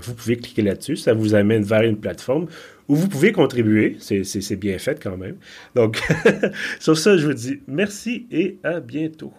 [0.00, 2.46] vous pouvez cliquer là-dessus, ça vous amène vers une plateforme
[2.88, 3.96] où vous pouvez contribuer.
[4.00, 5.36] C'est bien fait quand même.
[5.74, 6.00] Donc,
[6.80, 9.32] sur ça, je vous dis merci et à bientôt.